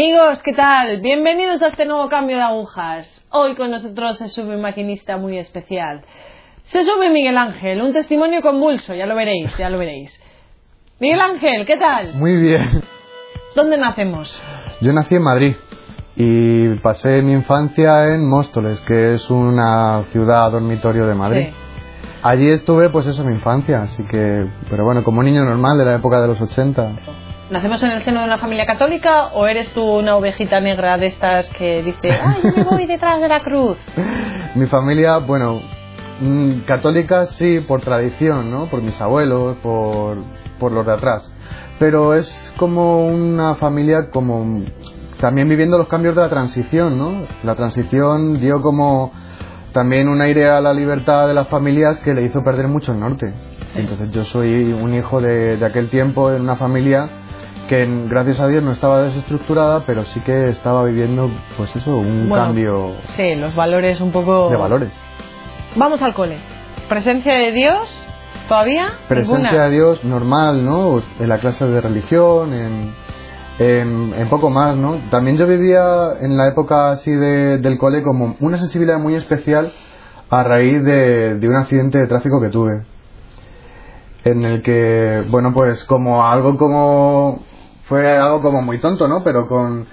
Amigos, 0.00 0.38
¿qué 0.42 0.54
tal? 0.54 1.02
Bienvenidos 1.02 1.60
a 1.60 1.66
este 1.66 1.84
nuevo 1.84 2.08
cambio 2.08 2.38
de 2.38 2.42
agujas. 2.42 3.06
Hoy 3.28 3.54
con 3.54 3.70
nosotros 3.70 4.16
se 4.16 4.30
sube 4.30 4.54
un 4.54 4.62
maquinista 4.62 5.18
muy 5.18 5.36
especial. 5.36 6.00
Se 6.68 6.86
sube 6.86 7.10
Miguel 7.10 7.36
Ángel, 7.36 7.82
un 7.82 7.92
testimonio 7.92 8.40
convulso, 8.40 8.94
ya 8.94 9.04
lo 9.04 9.14
veréis, 9.14 9.54
ya 9.58 9.68
lo 9.68 9.76
veréis. 9.76 10.18
Miguel 11.00 11.20
Ángel, 11.20 11.66
¿qué 11.66 11.76
tal? 11.76 12.14
Muy 12.14 12.34
bien. 12.34 12.82
¿Dónde 13.54 13.76
nacemos? 13.76 14.42
Yo 14.80 14.90
nací 14.94 15.16
en 15.16 15.22
Madrid 15.22 15.54
y 16.16 16.68
pasé 16.76 17.20
mi 17.20 17.34
infancia 17.34 18.06
en 18.06 18.26
Móstoles, 18.26 18.80
que 18.80 19.16
es 19.16 19.28
una 19.28 20.04
ciudad 20.12 20.50
dormitorio 20.50 21.06
de 21.06 21.14
Madrid. 21.14 21.48
Sí. 21.50 21.54
Allí 22.22 22.48
estuve, 22.48 22.88
pues 22.88 23.06
eso, 23.06 23.22
mi 23.22 23.32
infancia, 23.34 23.82
así 23.82 24.02
que, 24.04 24.46
pero 24.70 24.82
bueno, 24.82 25.04
como 25.04 25.22
niño 25.22 25.44
normal 25.44 25.76
de 25.76 25.84
la 25.84 25.96
época 25.96 26.22
de 26.22 26.28
los 26.28 26.40
80. 26.40 27.19
¿Nacemos 27.50 27.82
en 27.82 27.90
el 27.90 28.02
seno 28.02 28.20
de 28.20 28.26
una 28.26 28.38
familia 28.38 28.64
católica 28.64 29.26
o 29.34 29.44
eres 29.44 29.72
tú 29.72 29.82
una 29.82 30.14
ovejita 30.14 30.60
negra 30.60 30.96
de 30.98 31.08
estas 31.08 31.48
que 31.48 31.82
dice, 31.82 32.12
ay, 32.12 32.42
yo 32.44 32.50
me 32.54 32.62
voy 32.70 32.86
detrás 32.86 33.20
de 33.20 33.28
la 33.28 33.40
cruz? 33.40 33.76
Mi 34.54 34.66
familia, 34.66 35.18
bueno, 35.18 35.60
mm, 36.20 36.60
católica 36.60 37.26
sí, 37.26 37.58
por 37.58 37.80
tradición, 37.80 38.52
¿no? 38.52 38.66
Por 38.66 38.82
mis 38.82 39.00
abuelos, 39.00 39.56
por, 39.64 40.18
por 40.60 40.70
los 40.70 40.86
de 40.86 40.92
atrás. 40.92 41.28
Pero 41.80 42.14
es 42.14 42.52
como 42.56 43.04
una 43.04 43.56
familia 43.56 44.10
como 44.10 44.64
también 45.20 45.48
viviendo 45.48 45.76
los 45.76 45.88
cambios 45.88 46.14
de 46.14 46.22
la 46.22 46.28
transición, 46.28 46.96
¿no? 46.96 47.26
La 47.42 47.56
transición 47.56 48.38
dio 48.38 48.62
como 48.62 49.10
también 49.72 50.08
un 50.08 50.20
aire 50.20 50.48
a 50.48 50.60
la 50.60 50.72
libertad 50.72 51.26
de 51.26 51.34
las 51.34 51.48
familias 51.48 51.98
que 51.98 52.14
le 52.14 52.22
hizo 52.26 52.44
perder 52.44 52.68
mucho 52.68 52.92
el 52.92 53.00
norte. 53.00 53.34
Entonces 53.74 54.08
yo 54.12 54.24
soy 54.24 54.72
un 54.72 54.94
hijo 54.94 55.20
de, 55.20 55.56
de 55.56 55.66
aquel 55.66 55.90
tiempo 55.90 56.30
en 56.30 56.42
una 56.42 56.54
familia 56.54 57.19
que 57.70 57.86
gracias 58.08 58.40
a 58.40 58.48
Dios 58.48 58.62
no 58.62 58.72
estaba 58.72 59.00
desestructurada, 59.02 59.84
pero 59.86 60.04
sí 60.04 60.20
que 60.20 60.48
estaba 60.50 60.84
viviendo, 60.84 61.30
pues 61.56 61.74
eso, 61.76 61.96
un 61.96 62.28
Bueno, 62.28 62.44
cambio 62.44 62.92
Sí, 63.10 63.34
los 63.36 63.54
valores 63.54 64.00
un 64.00 64.10
poco... 64.12 64.50
de 64.50 64.56
valores. 64.56 64.92
Vamos 65.76 66.02
al 66.02 66.12
cole. 66.12 66.38
¿Presencia 66.88 67.32
de 67.34 67.52
Dios? 67.52 68.06
¿Todavía? 68.48 68.88
Presencia 69.08 69.38
Ninguna. 69.38 69.64
de 69.66 69.70
Dios 69.70 70.04
normal, 70.04 70.64
¿no? 70.64 71.00
En 71.20 71.28
la 71.28 71.38
clase 71.38 71.64
de 71.64 71.80
religión, 71.80 72.52
en, 72.52 72.92
en, 73.60 74.14
en 74.18 74.28
poco 74.28 74.50
más, 74.50 74.74
¿no? 74.76 74.96
También 75.08 75.36
yo 75.38 75.46
vivía 75.46 76.14
en 76.20 76.36
la 76.36 76.48
época 76.48 76.90
así 76.90 77.12
de- 77.12 77.58
del 77.58 77.78
cole 77.78 78.02
como 78.02 78.34
una 78.40 78.56
sensibilidad 78.58 78.98
muy 78.98 79.14
especial 79.14 79.72
a 80.28 80.42
raíz 80.42 80.82
de, 80.84 81.36
de 81.36 81.48
un 81.48 81.54
accidente 81.54 81.98
de 81.98 82.08
tráfico 82.08 82.40
que 82.40 82.48
tuve. 82.48 82.82
En 84.24 84.44
el 84.44 84.62
que, 84.62 85.22
bueno, 85.30 85.52
pues 85.54 85.84
como 85.84 86.26
algo 86.26 86.56
como... 86.58 87.42
Fue 87.90 88.16
algo 88.16 88.40
como 88.40 88.62
muy 88.62 88.78
tonto, 88.80 89.06
¿no? 89.08 89.22
Pero 89.24 89.46
con 89.46 89.86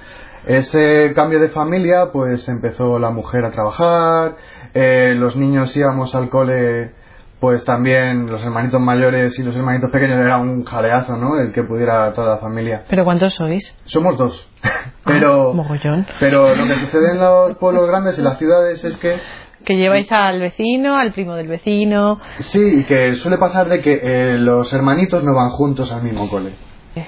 ese 0.46 1.12
cambio 1.16 1.40
de 1.40 1.50
familia, 1.50 2.12
pues 2.14 2.48
empezó 2.48 3.00
la 3.00 3.10
mujer 3.10 3.44
a 3.44 3.50
trabajar, 3.52 4.36
eh, 4.74 5.14
los 5.18 5.36
niños 5.36 5.76
íbamos 5.76 6.14
al 6.16 6.30
cole, 6.30 6.92
pues 7.40 7.66
también 7.66 8.28
los 8.28 8.42
hermanitos 8.44 8.80
mayores 8.80 9.38
y 9.40 9.44
los 9.44 9.56
hermanitos 9.56 9.90
pequeños 9.90 10.20
era 10.20 10.38
un 10.38 10.64
jaleazo, 10.64 11.18
¿no? 11.18 11.40
El 11.40 11.52
que 11.52 11.64
pudiera 11.64 12.14
toda 12.14 12.36
la 12.36 12.38
familia. 12.38 12.84
¿Pero 12.90 13.04
cuántos 13.04 13.34
sois? 13.34 13.76
Somos 13.86 14.16
dos, 14.18 14.48
pero, 15.04 15.50
Ah, 15.52 15.54
mogollón. 15.56 16.06
pero 16.20 16.56
lo 16.56 16.66
que 16.68 16.78
sucede 16.78 17.12
en 17.14 17.20
los 17.20 17.58
pueblos 17.58 17.88
grandes 17.88 18.18
y 18.20 18.22
las 18.22 18.38
ciudades 18.38 18.84
es 18.86 18.96
que 18.98 19.20
Que 19.66 19.76
lleváis 19.76 20.10
al 20.12 20.40
vecino, 20.40 20.96
al 20.96 21.12
primo 21.14 21.36
del 21.36 21.48
vecino. 21.48 22.20
sí, 22.40 22.86
que 22.88 23.16
suele 23.16 23.38
pasar 23.38 23.68
de 23.70 23.82
que 23.82 24.00
eh, 24.02 24.38
los 24.38 24.72
hermanitos 24.74 25.24
no 25.24 25.36
van 25.36 25.50
juntos 25.50 25.92
al 25.92 26.04
mismo 26.04 26.30
cole. 26.30 26.54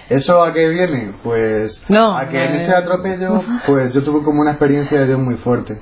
¿Eso 0.10 0.44
a 0.44 0.54
qué 0.54 0.68
viene? 0.70 1.16
Pues 1.24 1.84
No, 1.90 2.18
a 2.18 2.28
que 2.30 2.44
en 2.44 2.54
ese 2.54 2.76
atropello, 2.76 3.44
pues 3.66 3.94
yo 3.94 4.04
tuve 4.04 4.24
como 4.24 4.42
una 4.42 4.52
experiencia 4.52 5.00
de 5.00 5.08
Dios 5.08 5.20
muy 5.20 5.36
fuerte. 5.36 5.82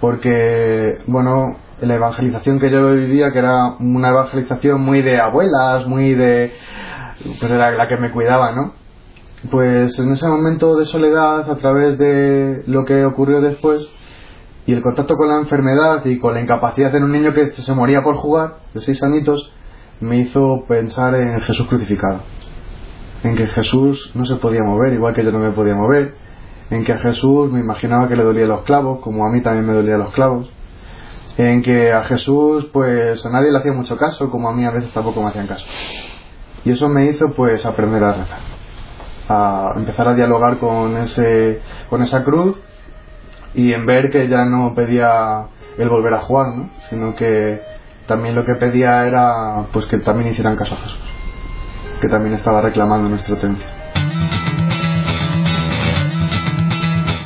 Porque, 0.00 0.98
bueno, 1.06 1.56
la 1.80 1.94
evangelización 1.94 2.58
que 2.58 2.70
yo 2.70 2.92
vivía, 2.92 3.30
que 3.32 3.38
era 3.38 3.76
una 3.78 4.10
evangelización 4.10 4.80
muy 4.80 5.02
de 5.02 5.20
abuelas, 5.20 5.86
muy 5.86 6.14
de... 6.14 6.52
pues 7.38 7.50
era 7.50 7.70
la 7.72 7.88
que 7.88 7.96
me 7.96 8.10
cuidaba, 8.10 8.52
¿no? 8.52 8.74
Pues 9.50 9.98
en 9.98 10.12
ese 10.12 10.28
momento 10.28 10.76
de 10.76 10.86
soledad, 10.86 11.50
a 11.50 11.56
través 11.56 11.98
de 11.98 12.62
lo 12.66 12.84
que 12.84 13.04
ocurrió 13.04 13.40
después, 13.40 13.90
y 14.66 14.72
el 14.72 14.82
contacto 14.82 15.16
con 15.16 15.28
la 15.28 15.38
enfermedad 15.38 16.04
y 16.04 16.18
con 16.18 16.34
la 16.34 16.40
incapacidad 16.40 16.94
en 16.94 17.04
un 17.04 17.12
niño 17.12 17.34
que 17.34 17.46
se 17.46 17.74
moría 17.74 18.02
por 18.02 18.14
jugar, 18.16 18.58
de 18.74 18.80
seis 18.80 19.02
añitos, 19.02 19.52
me 20.00 20.18
hizo 20.18 20.64
pensar 20.66 21.14
en 21.14 21.40
Jesús 21.40 21.66
crucificado 21.68 22.22
en 23.22 23.36
que 23.36 23.46
Jesús 23.46 24.10
no 24.14 24.24
se 24.24 24.36
podía 24.36 24.62
mover, 24.62 24.92
igual 24.92 25.14
que 25.14 25.24
yo 25.24 25.30
no 25.32 25.38
me 25.38 25.52
podía 25.52 25.74
mover, 25.74 26.14
en 26.70 26.84
que 26.84 26.92
a 26.92 26.98
Jesús 26.98 27.50
me 27.50 27.60
imaginaba 27.60 28.08
que 28.08 28.16
le 28.16 28.24
dolían 28.24 28.48
los 28.48 28.62
clavos, 28.62 29.00
como 29.00 29.26
a 29.26 29.30
mí 29.30 29.40
también 29.42 29.66
me 29.66 29.72
dolían 29.72 30.00
los 30.00 30.12
clavos, 30.12 30.50
en 31.36 31.62
que 31.62 31.92
a 31.92 32.02
Jesús 32.04 32.66
pues 32.72 33.24
a 33.24 33.30
nadie 33.30 33.52
le 33.52 33.58
hacía 33.58 33.72
mucho 33.72 33.96
caso, 33.96 34.30
como 34.30 34.48
a 34.48 34.52
mí 34.52 34.64
a 34.64 34.70
veces 34.70 34.92
tampoco 34.92 35.22
me 35.22 35.28
hacían 35.28 35.46
caso. 35.46 35.66
Y 36.64 36.72
eso 36.72 36.88
me 36.88 37.06
hizo 37.06 37.32
pues 37.32 37.64
aprender 37.64 38.02
a 38.04 38.12
rezar, 38.12 38.40
a 39.28 39.72
empezar 39.76 40.08
a 40.08 40.14
dialogar 40.14 40.58
con 40.58 40.96
ese 40.96 41.60
con 41.90 42.02
esa 42.02 42.22
cruz 42.22 42.60
y 43.54 43.72
en 43.72 43.86
ver 43.86 44.10
que 44.10 44.28
ya 44.28 44.44
no 44.44 44.74
pedía 44.74 45.46
el 45.78 45.88
volver 45.88 46.14
a 46.14 46.20
jugar, 46.20 46.54
¿no? 46.54 46.70
sino 46.88 47.14
que 47.14 47.60
también 48.06 48.34
lo 48.34 48.44
que 48.44 48.54
pedía 48.54 49.06
era 49.06 49.66
pues 49.72 49.86
que 49.86 49.98
también 49.98 50.30
hicieran 50.30 50.56
caso 50.56 50.74
a 50.74 50.78
Jesús 50.78 51.11
que 52.02 52.08
también 52.08 52.34
estaba 52.34 52.60
reclamando 52.60 53.08
nuestra 53.08 53.36
atención. 53.36 53.70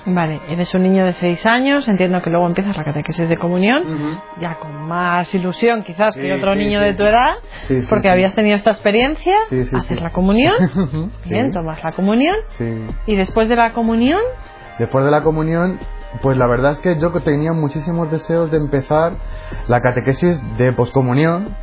Vale, 0.09 0.41
eres 0.49 0.73
un 0.73 0.83
niño 0.83 1.05
de 1.05 1.13
6 1.15 1.45
años, 1.47 1.89
entiendo 1.89 2.23
que 2.23 2.31
luego 2.31 2.47
empiezas 2.47 2.77
la 2.77 2.85
catequesis 2.85 3.29
de 3.29 3.37
comunión, 3.37 3.83
ya 4.39 4.55
con 4.57 4.87
más 4.87 5.35
ilusión 5.35 5.83
quizás 5.83 6.15
Sí, 6.15 6.21
que 6.21 6.33
otro 6.33 6.53
sí, 6.53 6.59
niño 6.61 6.79
sí. 6.79 6.85
de 6.87 6.95
tu 6.95 7.05
edad, 7.05 7.35
porque 7.91 8.09
habías 8.11 8.35
tenido 8.35 8.57
esta 8.57 8.71
experiencia, 8.71 9.35
haces 9.51 9.85
sí. 9.85 9.95
la 9.95 10.11
comunión, 10.11 10.55
bien, 11.29 11.51
tomas 11.53 11.83
la 11.83 11.93
comunión, 11.93 12.37
y 13.07 13.17
después 13.17 13.49
de 13.49 13.57
la 13.57 13.73
comunión, 13.73 14.21
Después 14.79 15.07
de 15.07 15.11
la 15.11 15.23
comunión, 15.23 15.81
pues 16.21 16.37
la 16.37 16.47
verdad 16.47 16.73
es 16.73 16.79
que 16.81 16.99
yo 16.99 17.11
tenía 17.23 17.55
muchísimos 17.55 18.11
deseos 18.11 18.51
de 18.51 18.59
empezar 18.59 19.15
la 19.69 19.81
catequesis 19.81 20.39
de 20.59 20.73
poscomunión 20.75 21.57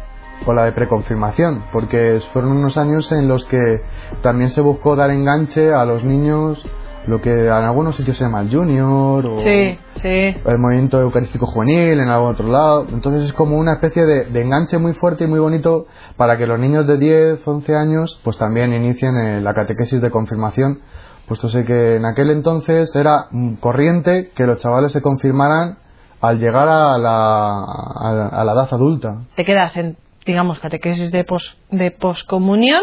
o 0.45 0.53
la 0.53 0.65
de 0.65 0.71
preconfirmación, 0.73 1.65
porque 1.71 2.19
fueron 2.33 2.51
unos 2.53 2.77
años 2.77 3.11
en 3.11 3.27
los 3.27 3.45
que 3.45 3.81
también 4.21 4.49
se 4.49 4.61
buscó 4.61 4.95
dar 4.95 5.09
enganche 5.11 5.73
a 5.73 5.85
los 5.85 6.03
niños, 6.03 6.63
lo 7.07 7.19
que 7.21 7.47
en 7.47 7.51
algunos 7.51 7.95
sitios 7.97 8.17
se 8.17 8.23
llama 8.23 8.41
el 8.41 8.49
junior 8.49 9.25
o 9.25 9.37
sí, 9.39 9.77
sí, 10.01 10.35
el 10.45 10.57
movimiento 10.57 11.01
eucarístico 11.01 11.45
juvenil 11.45 11.99
en 11.99 12.07
algún 12.07 12.29
otro 12.31 12.47
lado. 12.47 12.85
Entonces 12.89 13.23
es 13.23 13.33
como 13.33 13.57
una 13.57 13.73
especie 13.73 14.05
de, 14.05 14.25
de 14.25 14.41
enganche 14.41 14.77
muy 14.77 14.93
fuerte 14.93 15.25
y 15.25 15.27
muy 15.27 15.39
bonito 15.39 15.85
para 16.15 16.37
que 16.37 16.47
los 16.47 16.59
niños 16.59 16.87
de 16.87 16.97
10, 16.97 17.45
11 17.45 17.75
años 17.75 18.21
pues 18.23 18.37
también 18.37 18.73
inicien 18.73 19.43
la 19.43 19.53
catequesis 19.53 20.01
de 20.01 20.11
confirmación, 20.11 20.79
puesto 21.27 21.49
sé 21.49 21.65
que 21.65 21.95
en 21.97 22.05
aquel 22.05 22.31
entonces 22.31 22.95
era 22.95 23.25
corriente 23.59 24.31
que 24.33 24.45
los 24.45 24.59
chavales 24.59 24.93
se 24.93 25.01
confirmaran 25.01 25.77
al 26.21 26.39
llegar 26.39 26.69
a 26.69 26.97
la, 26.97 27.63
a, 27.65 28.29
a 28.31 28.43
la 28.45 28.53
edad 28.53 28.69
adulta. 28.71 29.23
te 29.35 29.43
quedas 29.43 29.75
en, 29.75 29.97
digamos, 30.25 30.59
catequesis 30.59 31.11
de, 31.11 31.23
pos, 31.23 31.57
de 31.71 31.91
poscomunión, 31.91 32.81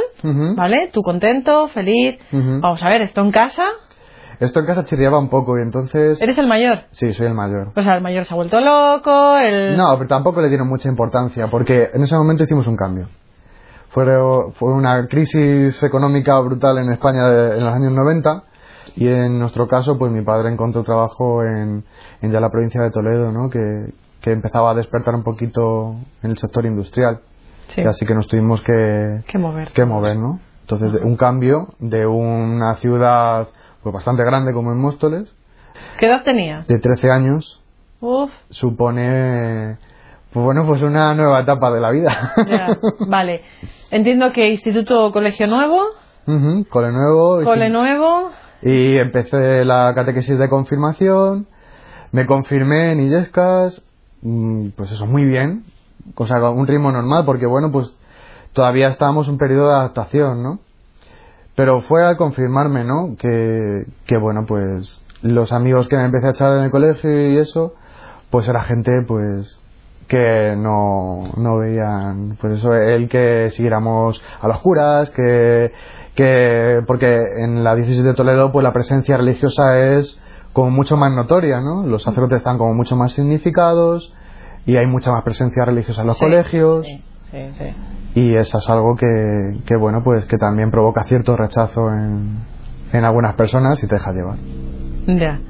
¿vale? 0.57 0.91
Tú 0.93 1.03
contento, 1.03 1.69
feliz, 1.69 2.19
vamos 2.33 2.83
a 2.83 2.89
ver, 2.89 3.03
esto 3.03 3.21
en 3.23 3.31
casa, 3.33 3.65
Esto 4.41 4.61
en 4.61 4.67
casa 4.67 4.85
chirriaba 4.85 5.19
un 5.19 5.29
poco 5.29 5.59
y 5.59 5.63
entonces... 5.63 6.21
eres 6.23 6.39
el 6.39 6.47
mayor, 6.47 6.85
Sí, 6.93 7.13
soy 7.15 7.27
el 7.27 7.35
mayor. 7.35 7.73
o 7.77 7.83
sea, 7.83 7.97
el 7.97 8.03
mayor 8.03 8.25
se 8.25 8.33
ha 8.35 8.37
vuelto 8.37 8.59
loco, 8.61 9.37
el... 9.39 9.77
No, 9.77 9.95
pero 9.99 10.09
tampoco 10.09 10.41
le 10.41 10.49
dieron 10.49 10.67
mucha 10.69 10.89
importancia, 10.89 11.49
porque 11.51 11.91
en 11.93 12.03
ese 12.03 12.17
momento 12.17 12.45
hicimos 12.45 12.67
un 12.67 12.77
cambio. 12.77 13.09
Fue, 13.91 14.05
fue 14.55 14.73
una 14.73 15.07
crisis 15.09 15.83
económica 15.83 16.39
brutal 16.41 16.79
en 16.79 16.93
España 16.93 17.27
de- 17.27 17.59
en 17.59 17.65
los 17.65 17.75
años 17.75 17.93
90 17.93 18.45
y 18.97 19.09
en 19.09 19.39
nuestro 19.39 19.67
caso, 19.67 19.99
pues 19.99 20.13
mi 20.13 20.23
padre 20.23 20.51
encontró 20.53 20.85
trabajo 20.85 21.43
en, 21.45 21.85
en 22.23 22.31
ya 22.33 22.39
la 22.41 22.51
provincia 22.51 22.81
de 22.83 22.91
Toledo, 22.91 23.33
¿no? 23.33 23.51
Que, 23.51 23.93
que 24.21 24.31
empezaba 24.33 24.71
a 24.71 24.75
despertar 24.75 25.15
un 25.17 25.25
poquito 25.25 25.97
en 26.23 26.31
el 26.31 26.39
sector 26.39 26.65
industrial. 26.67 27.21
Sí, 27.75 27.83
así 27.83 28.05
que 28.07 28.15
nos 28.15 28.27
tuvimos 28.27 28.63
que, 28.63 29.23
que 29.27 29.39
mover. 29.39 29.71
que 29.73 29.85
mover, 29.85 30.17
¿no? 30.17 30.41
Entonces, 30.63 31.01
un 31.03 31.17
cambio 31.17 31.69
de 31.79 32.07
una 32.07 32.75
ciudad 32.77 33.49
pues 33.83 33.93
bastante 33.95 34.23
grande 34.25 34.53
como 34.53 34.73
en 34.73 34.79
Móstoles, 34.79 35.33
¿Qué 35.99 36.07
edad 36.07 36.23
tenías? 36.23 36.67
de 36.67 36.79
13 36.79 37.11
años, 37.11 37.63
Uf, 38.01 38.31
supone 38.51 39.79
pues 40.33 40.45
bueno 40.45 40.65
pues 40.67 40.81
una 40.83 41.15
nueva 41.15 41.41
etapa 41.41 41.71
de 41.73 41.81
la 41.81 41.91
vida 41.91 42.33
ya, 42.47 42.69
vale. 43.09 43.43
Entiendo 43.91 44.33
que 44.33 44.49
instituto 44.49 45.05
o 45.07 45.13
colegio 45.13 45.47
nuevo, 45.49 45.83
cole 46.71 46.93
nuevo 46.93 47.43
y 47.43 47.45
cole 47.45 47.67
sí. 47.67 47.73
nuevo, 47.73 48.31
y 48.63 48.97
empecé 48.97 49.65
la 49.65 49.93
catequesis 49.95 50.39
de 50.39 50.49
confirmación 50.49 51.47
me 52.13 52.27
confirmé 52.27 52.93
en 52.93 53.01
Illescas 53.01 53.83
mm, 54.23 54.69
pues 54.77 54.93
eso 54.93 55.07
muy 55.07 55.25
bien 55.25 55.65
o 56.14 56.26
sea 56.26 56.50
un 56.50 56.67
ritmo 56.67 56.93
normal 56.93 57.25
porque 57.25 57.47
bueno 57.47 57.70
pues 57.73 57.99
todavía 58.52 58.88
estábamos 58.88 59.29
en 59.29 59.35
un 59.35 59.38
periodo 59.38 59.69
de 59.69 59.75
adaptación 59.75 60.43
no 60.43 60.61
Pero 61.56 61.82
fue 61.82 62.05
al 62.05 62.17
confirmarme, 62.17 62.85
¿no? 62.85 63.17
Que, 63.19 63.87
que 64.06 64.17
bueno, 64.17 64.47
pues 64.47 65.02
los 65.23 65.52
amigos 65.52 65.88
que 65.88 65.97
me 65.97 66.05
empecé 66.06 66.29
a 66.29 66.31
echar 66.31 66.52
en 66.58 66.64
el 66.64 66.70
colegio 66.70 67.31
y 67.31 67.37
eso, 67.38 67.75
pues 68.31 68.49
era 68.49 68.62
gente, 68.62 69.02
pues 69.06 69.61
que 70.08 70.56
no, 70.56 71.25
no 71.37 71.58
veían, 71.58 72.37
pues 72.41 72.58
eso, 72.58 72.75
el 72.75 73.08
que 73.08 73.50
siguiéramos 73.50 74.23
a 74.41 74.49
los 74.49 74.58
curas, 74.61 75.11
que, 75.11 75.73
que, 76.17 76.82
porque 76.87 77.17
en 77.44 77.62
la 77.62 77.75
diócesis 77.76 78.05
de 78.05 78.14
Toledo, 78.14 78.52
pues 78.52 78.64
la 78.64 78.73
presencia 78.73 79.17
religiosa 79.19 79.79
es 79.79 80.20
como 80.52 80.70
mucho 80.70 80.97
más 80.97 81.12
notoria, 81.12 81.61
¿no? 81.61 81.87
Los 81.87 82.02
sacerdotes 82.05 82.38
están 82.38 82.58
como 82.58 82.75
mucho 82.75 82.97
más 82.97 83.12
significados 83.12 84.12
y 84.71 84.77
hay 84.77 84.87
mucha 84.87 85.11
más 85.13 85.23
presencia 85.23 85.65
religiosa 85.65 86.03
en 86.03 86.07
los 86.09 86.19
Sí, 86.19 86.25
colegios 86.25 86.87
Sí, 86.87 87.03
sí, 87.31 87.39
sí. 87.59 88.21
y 88.21 88.35
eso 88.37 88.59
es 88.59 88.69
algo 88.69 88.97
que, 88.97 89.07
que, 89.67 89.77
bueno, 89.77 90.03
pues 90.05 90.25
que 90.27 90.37
también 90.39 90.71
provoca 90.71 91.05
cierto 91.05 91.37
rechazo 91.37 91.89
en, 91.93 92.39
en 92.93 93.05
algunas 93.05 93.35
personas 93.35 93.83
y 93.83 93.87
te 93.89 93.95
deja 93.97 94.13
llevar. 94.13 94.37
Ya. 95.07 95.41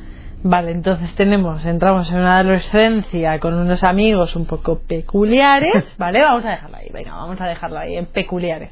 Vale, 0.42 0.70
entonces 0.70 1.14
tenemos, 1.16 1.64
entramos 1.66 2.10
en 2.10 2.18
una 2.18 2.38
adolescencia 2.38 3.38
con 3.40 3.52
unos 3.54 3.84
amigos 3.84 4.36
un 4.36 4.46
poco 4.46 4.78
peculiares, 4.88 5.94
¿vale? 5.98 6.22
Vamos 6.22 6.44
a 6.46 6.50
dejarlo 6.50 6.76
ahí, 6.78 6.88
venga, 6.94 7.12
vamos 7.14 7.38
a 7.40 7.46
dejarlo 7.46 7.78
ahí, 7.78 7.96
en 7.96 8.06
peculiares, 8.06 8.70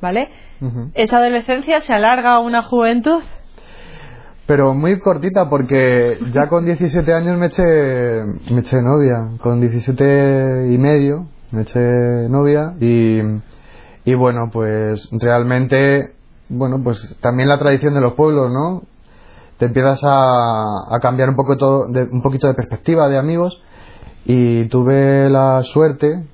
¿vale? 0.00 0.28
Esa 0.94 1.18
adolescencia 1.18 1.80
se 1.82 1.92
alarga 1.92 2.34
a 2.34 2.38
una 2.40 2.62
juventud. 2.62 3.22
Pero 4.50 4.74
muy 4.74 4.98
cortita 4.98 5.48
porque 5.48 6.18
ya 6.32 6.48
con 6.48 6.64
17 6.64 7.14
años 7.14 7.38
me 7.38 7.46
eché, 7.46 7.62
me 8.52 8.58
eché 8.58 8.82
novia. 8.82 9.38
Con 9.40 9.60
17 9.60 10.72
y 10.72 10.76
medio 10.76 11.28
me 11.52 11.62
eché 11.62 11.78
novia 12.28 12.74
y, 12.80 13.20
y 14.04 14.14
bueno, 14.16 14.50
pues 14.52 15.08
realmente, 15.12 16.14
bueno, 16.48 16.82
pues 16.82 17.16
también 17.20 17.48
la 17.48 17.60
tradición 17.60 17.94
de 17.94 18.00
los 18.00 18.14
pueblos, 18.14 18.50
¿no? 18.50 18.82
Te 19.56 19.66
empiezas 19.66 20.02
a, 20.02 20.96
a 20.96 20.98
cambiar 20.98 21.28
un, 21.28 21.36
poco 21.36 21.56
todo, 21.56 21.86
de, 21.86 22.08
un 22.10 22.20
poquito 22.20 22.48
de 22.48 22.54
perspectiva 22.54 23.08
de 23.08 23.18
amigos 23.18 23.62
y 24.24 24.64
tuve 24.64 25.30
la 25.30 25.62
suerte 25.62 26.24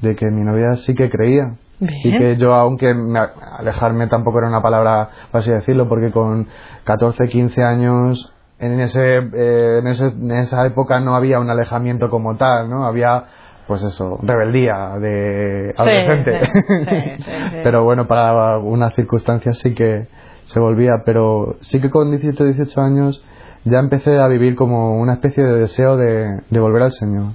de 0.00 0.16
que 0.16 0.32
mi 0.32 0.42
novia 0.42 0.74
sí 0.74 0.96
que 0.96 1.08
creía. 1.08 1.58
Y 2.04 2.16
que 2.18 2.36
yo, 2.36 2.54
aunque 2.54 2.94
me- 2.94 3.18
alejarme 3.58 4.06
tampoco 4.06 4.38
era 4.38 4.48
una 4.48 4.62
palabra, 4.62 5.08
por 5.30 5.40
así 5.40 5.50
decirlo, 5.50 5.88
porque 5.88 6.10
con 6.12 6.46
14, 6.84 7.28
15 7.28 7.62
años, 7.64 8.32
en, 8.58 8.78
ese, 8.80 9.16
eh, 9.16 9.78
en, 9.80 9.86
ese- 9.88 10.06
en 10.08 10.30
esa 10.32 10.64
época 10.66 11.00
no 11.00 11.14
había 11.16 11.40
un 11.40 11.50
alejamiento 11.50 12.08
como 12.08 12.36
tal, 12.36 12.70
¿no? 12.70 12.86
Había, 12.86 13.24
pues 13.66 13.82
eso, 13.82 14.18
rebeldía 14.22 14.96
de 15.00 15.74
adolescente. 15.76 16.40
sí, 16.46 16.84
sí, 16.84 17.22
sí, 17.24 17.32
sí. 17.50 17.56
pero 17.64 17.82
bueno, 17.84 18.06
para 18.06 18.58
unas 18.58 18.94
circunstancias 18.94 19.58
sí 19.58 19.74
que 19.74 20.06
se 20.44 20.60
volvía, 20.60 21.02
pero 21.04 21.56
sí 21.60 21.80
que 21.80 21.90
con 21.90 22.10
17, 22.10 22.44
18 22.44 22.80
años 22.80 23.24
ya 23.64 23.78
empecé 23.78 24.20
a 24.20 24.28
vivir 24.28 24.54
como 24.56 24.96
una 25.00 25.14
especie 25.14 25.42
de 25.44 25.58
deseo 25.60 25.96
de, 25.96 26.40
de 26.50 26.60
volver 26.60 26.82
al 26.82 26.92
Señor. 26.92 27.32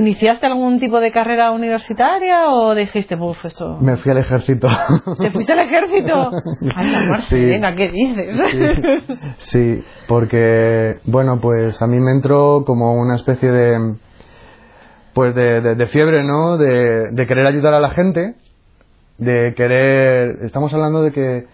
¿Iniciaste 0.00 0.46
algún 0.46 0.80
tipo 0.80 0.98
de 1.00 1.12
carrera 1.12 1.50
universitaria 1.52 2.48
o 2.50 2.74
dijiste, 2.74 3.14
uff, 3.16 3.44
esto... 3.44 3.76
Me 3.80 3.96
fui 3.96 4.10
al 4.12 4.18
ejército. 4.18 4.66
¿Te 5.18 5.30
fuiste 5.30 5.52
al 5.52 5.60
ejército? 5.60 6.14
Anda, 6.76 7.00
Marcelena, 7.08 7.70
Sí. 7.70 7.76
¿qué 7.76 7.88
dices? 7.90 8.42
Sí, 8.50 9.02
sí, 9.38 9.84
porque, 10.08 10.98
bueno, 11.04 11.38
pues 11.40 11.80
a 11.82 11.86
mí 11.86 11.98
me 12.00 12.12
entró 12.12 12.64
como 12.64 12.94
una 12.94 13.16
especie 13.16 13.50
de, 13.50 13.94
pues 15.14 15.34
de, 15.34 15.60
de- 15.60 15.74
de 15.74 15.86
fiebre, 15.86 16.24
¿no? 16.24 16.56
De, 16.56 17.10
de 17.10 17.26
querer 17.26 17.46
ayudar 17.46 17.74
a 17.74 17.80
la 17.80 17.90
gente, 17.90 18.34
de 19.18 19.54
querer, 19.54 20.38
estamos 20.42 20.72
hablando 20.72 21.02
de 21.02 21.12
que 21.12 21.44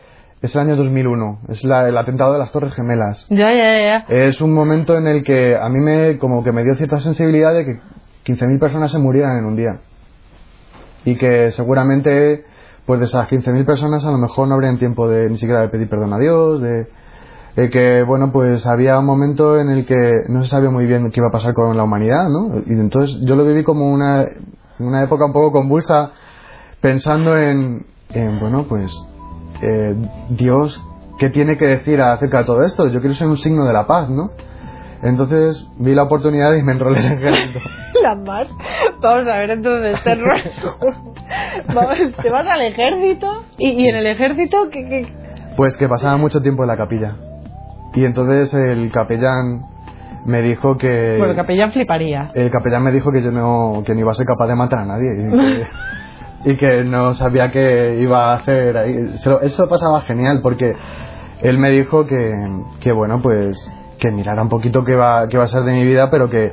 es 0.42 0.54
el 0.54 0.60
año 0.60 0.76
2001, 0.76 1.40
es 1.48 1.64
la- 1.64 1.88
el 1.88 1.96
atentado 1.96 2.32
de 2.34 2.38
las 2.38 2.52
Torres 2.52 2.74
Gemelas. 2.74 3.26
ya, 3.30 3.52
ya, 3.52 3.78
ya. 3.78 4.04
Es 4.08 4.40
un 4.40 4.52
momento 4.52 4.96
en 4.96 5.06
el 5.06 5.22
que 5.24 5.56
a 5.56 5.68
mí 5.68 5.80
me, 5.80 6.18
como 6.18 6.44
que 6.44 6.52
me 6.52 6.62
dio 6.62 6.74
cierta 6.76 7.00
sensibilidad 7.00 7.54
de 7.54 7.64
que 7.64 7.80
15.000 8.26 8.58
personas 8.58 8.90
se 8.90 8.98
murieran 8.98 9.38
en 9.38 9.44
un 9.44 9.56
día. 9.56 9.80
Y 11.04 11.16
que 11.16 11.52
seguramente, 11.52 12.44
pues 12.84 12.98
de 12.98 13.06
esas 13.06 13.28
15.000 13.28 13.64
personas 13.64 14.04
a 14.04 14.10
lo 14.10 14.18
mejor 14.18 14.48
no 14.48 14.54
habrían 14.54 14.78
tiempo 14.78 15.08
de 15.08 15.30
ni 15.30 15.38
siquiera 15.38 15.60
de 15.60 15.68
pedir 15.68 15.88
perdón 15.88 16.12
a 16.12 16.18
Dios, 16.18 16.60
de, 16.60 16.88
que, 17.70 18.02
bueno, 18.02 18.32
pues 18.32 18.66
había 18.66 18.98
un 18.98 19.06
momento 19.06 19.58
en 19.58 19.70
el 19.70 19.86
que 19.86 20.24
no 20.28 20.42
se 20.42 20.48
sabía 20.48 20.70
muy 20.70 20.86
bien 20.86 21.10
qué 21.10 21.20
iba 21.20 21.28
a 21.28 21.32
pasar 21.32 21.54
con 21.54 21.76
la 21.76 21.84
humanidad, 21.84 22.28
¿no? 22.28 22.58
Y 22.66 22.72
entonces 22.72 23.18
yo 23.22 23.34
lo 23.36 23.46
viví 23.46 23.62
como 23.62 23.90
una, 23.90 24.26
una 24.78 25.02
época 25.02 25.24
un 25.24 25.32
poco 25.32 25.52
convulsa, 25.52 26.10
pensando 26.80 27.36
en, 27.38 27.86
en 28.10 28.40
bueno, 28.40 28.66
pues, 28.68 28.92
eh, 29.62 29.94
Dios, 30.30 30.82
¿qué 31.18 31.30
tiene 31.30 31.56
que 31.56 31.66
decir 31.66 32.00
acerca 32.00 32.40
de 32.40 32.44
todo 32.44 32.62
esto? 32.62 32.88
Yo 32.88 33.00
quiero 33.00 33.14
ser 33.14 33.28
un 33.28 33.38
signo 33.38 33.64
de 33.64 33.72
la 33.72 33.86
paz, 33.86 34.10
¿no? 34.10 34.32
Entonces 35.02 35.68
vi 35.78 35.94
la 35.94 36.04
oportunidad 36.04 36.54
y 36.54 36.62
me 36.62 36.72
enrolé 36.72 36.98
en 36.98 37.04
el 37.04 37.12
ejército. 37.12 37.58
La 38.02 38.14
más. 38.14 38.48
Vamos 39.00 39.26
a 39.28 39.36
ver, 39.38 39.50
entonces 39.50 40.02
te 40.02 40.12
enrollas. 40.12 40.52
Vamos, 41.74 41.96
te 42.22 42.30
vas 42.30 42.46
al 42.46 42.62
ejército 42.62 43.44
y, 43.58 43.70
y 43.70 43.88
en 43.88 43.96
el 43.96 44.06
ejército 44.06 44.68
¿qué, 44.70 44.88
qué? 44.88 45.12
Pues 45.56 45.76
que 45.76 45.88
pasaba 45.88 46.16
mucho 46.16 46.40
tiempo 46.42 46.62
en 46.62 46.68
la 46.68 46.76
capilla. 46.76 47.16
Y 47.94 48.04
entonces 48.04 48.52
el 48.52 48.90
capellán 48.92 49.62
me 50.26 50.42
dijo 50.42 50.76
que... 50.76 51.16
Bueno, 51.16 51.30
el 51.30 51.36
capellán 51.36 51.72
fliparía. 51.72 52.30
el 52.34 52.50
capellán 52.50 52.82
me 52.82 52.92
dijo 52.92 53.10
que 53.10 53.22
yo 53.22 53.30
no, 53.30 53.82
que 53.86 53.94
no 53.94 54.00
iba 54.00 54.10
a 54.10 54.14
ser 54.14 54.26
capaz 54.26 54.48
de 54.48 54.54
matar 54.54 54.80
a 54.80 54.84
nadie. 54.84 55.08
Y 55.16 55.30
que, 55.32 56.50
y 56.50 56.56
que 56.58 56.84
no 56.84 57.14
sabía 57.14 57.50
qué 57.50 57.98
iba 58.00 58.32
a 58.32 58.36
hacer 58.36 58.76
ahí. 58.76 59.14
Eso 59.42 59.68
pasaba 59.68 60.02
genial 60.02 60.40
porque 60.42 60.74
él 61.40 61.58
me 61.58 61.70
dijo 61.70 62.06
que, 62.06 62.34
que 62.80 62.92
bueno, 62.92 63.20
pues 63.22 63.72
que 63.98 64.10
mirara 64.10 64.42
un 64.42 64.48
poquito 64.48 64.84
qué 64.84 64.94
va, 64.94 65.26
qué 65.28 65.38
va 65.38 65.44
a 65.44 65.48
ser 65.48 65.62
de 65.62 65.72
mi 65.72 65.84
vida, 65.84 66.10
pero 66.10 66.28
que, 66.30 66.52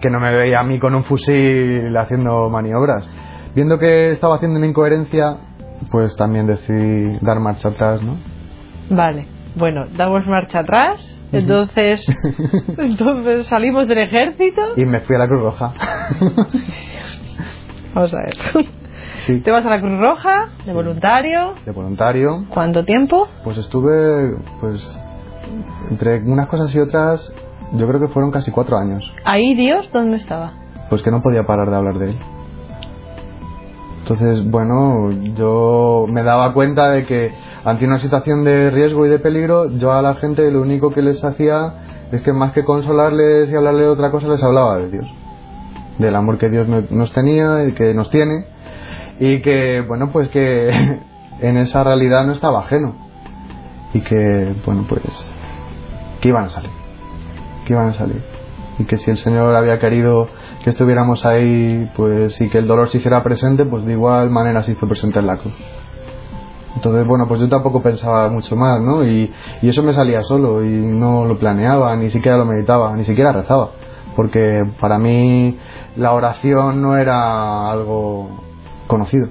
que 0.00 0.10
no 0.10 0.20
me 0.20 0.34
veía 0.34 0.60
a 0.60 0.64
mí 0.64 0.78
con 0.78 0.94
un 0.94 1.04
fusil 1.04 1.94
haciendo 1.96 2.48
maniobras. 2.50 3.08
Viendo 3.54 3.78
que 3.78 4.10
estaba 4.10 4.36
haciendo 4.36 4.58
una 4.58 4.66
incoherencia, 4.66 5.36
pues 5.90 6.14
también 6.16 6.46
decidí 6.46 7.18
dar 7.20 7.38
marcha 7.40 7.68
atrás, 7.68 8.02
¿no? 8.02 8.16
Vale, 8.90 9.26
bueno, 9.56 9.86
damos 9.96 10.26
marcha 10.26 10.60
atrás. 10.60 11.10
Entonces, 11.32 12.04
entonces 12.78 13.46
salimos 13.46 13.88
del 13.88 13.98
ejército. 13.98 14.62
Y 14.76 14.84
me 14.84 15.00
fui 15.00 15.16
a 15.16 15.18
la 15.20 15.26
Cruz 15.26 15.42
Roja. 15.42 15.72
Vamos 17.94 18.14
a 18.14 18.18
ver. 18.18 18.34
sí, 19.26 19.40
Te 19.40 19.50
vas 19.50 19.64
a 19.64 19.70
la 19.70 19.80
Cruz 19.80 19.98
Roja, 20.00 20.48
de 20.64 20.72
voluntario. 20.72 21.54
de 21.64 21.72
voluntario. 21.72 22.44
¿Cuánto 22.48 22.84
tiempo? 22.84 23.28
Pues 23.44 23.56
estuve, 23.58 24.36
pues, 24.60 25.00
entre 25.90 26.22
unas 26.22 26.46
cosas 26.48 26.74
y 26.74 26.78
otras, 26.80 27.32
yo 27.72 27.86
creo 27.88 28.00
que 28.00 28.08
fueron 28.08 28.30
casi 28.30 28.50
cuatro 28.50 28.76
años. 28.78 29.10
Ahí 29.24 29.54
Dios, 29.54 29.90
¿dónde 29.92 30.16
estaba? 30.16 30.52
Pues 30.90 31.02
que 31.02 31.10
no 31.10 31.22
podía 31.22 31.46
parar 31.46 31.70
de 31.70 31.76
hablar 31.76 31.98
de 31.98 32.10
él. 32.10 32.18
Entonces, 34.00 34.48
bueno, 34.50 35.10
yo 35.34 36.06
me 36.10 36.22
daba 36.22 36.52
cuenta 36.52 36.90
de 36.90 37.06
que 37.06 37.32
ante 37.64 37.86
una 37.86 37.98
situación 37.98 38.44
de 38.44 38.70
riesgo 38.70 39.06
y 39.06 39.08
de 39.08 39.18
peligro, 39.18 39.70
yo 39.70 39.92
a 39.92 40.02
la 40.02 40.14
gente 40.16 40.50
lo 40.50 40.60
único 40.60 40.90
que 40.92 41.00
les 41.00 41.24
hacía 41.24 42.06
es 42.12 42.20
que 42.20 42.32
más 42.34 42.52
que 42.52 42.64
consolarles 42.64 43.50
y 43.50 43.56
hablarles 43.56 43.82
de 43.86 43.88
otra 43.88 44.10
cosa, 44.10 44.28
les 44.28 44.42
hablaba 44.42 44.76
de 44.76 44.90
Dios. 44.90 45.06
Del 45.98 46.14
amor 46.16 46.36
que 46.36 46.50
Dios 46.50 46.68
no- 46.68 46.84
nos 46.90 47.12
tenía 47.12 47.64
y 47.66 47.72
que 47.72 47.94
nos 47.94 48.10
tiene. 48.10 48.44
Y 49.20 49.40
que, 49.40 49.80
bueno, 49.80 50.10
pues 50.12 50.28
que 50.28 50.68
en 51.40 51.56
esa 51.56 51.82
realidad 51.82 52.26
no 52.26 52.32
estaba 52.32 52.58
ajeno. 52.60 52.94
Y 53.94 54.00
que, 54.02 54.54
bueno, 54.66 54.84
pues, 54.86 55.32
que 56.24 56.30
iban 56.30 56.46
a 56.46 56.48
salir. 56.48 56.70
Que 57.66 57.74
iban 57.74 57.90
a 57.90 57.92
salir 57.92 58.22
y 58.78 58.84
que 58.84 58.96
si 58.96 59.10
el 59.10 59.16
Señor 59.16 59.54
había 59.54 59.78
querido 59.78 60.28
que 60.62 60.70
estuviéramos 60.70 61.24
ahí, 61.26 61.90
pues 61.94 62.40
y 62.40 62.48
que 62.48 62.58
el 62.58 62.66
dolor 62.66 62.88
se 62.88 62.98
hiciera 62.98 63.22
presente, 63.22 63.64
pues 63.66 63.84
de 63.84 63.92
igual 63.92 64.30
manera 64.30 64.62
se 64.62 64.72
hizo 64.72 64.88
presente 64.88 65.18
en 65.18 65.26
la 65.26 65.36
cruz. 65.36 65.54
Entonces, 66.74 67.06
bueno, 67.06 67.28
pues 67.28 67.40
yo 67.40 67.48
tampoco 67.48 67.82
pensaba 67.82 68.28
mucho 68.28 68.56
más, 68.56 68.80
¿no? 68.80 69.04
Y, 69.04 69.30
y 69.62 69.68
eso 69.68 69.82
me 69.82 69.92
salía 69.92 70.22
solo 70.22 70.64
y 70.64 70.68
no 70.68 71.26
lo 71.26 71.38
planeaba, 71.38 71.94
ni 71.96 72.10
siquiera 72.10 72.38
lo 72.38 72.46
meditaba, 72.46 72.96
ni 72.96 73.04
siquiera 73.04 73.32
rezaba, 73.32 73.70
porque 74.16 74.62
para 74.80 74.98
mí 74.98 75.58
la 75.96 76.12
oración 76.12 76.80
no 76.80 76.96
era 76.96 77.70
algo 77.70 78.30
conocido. 78.86 79.28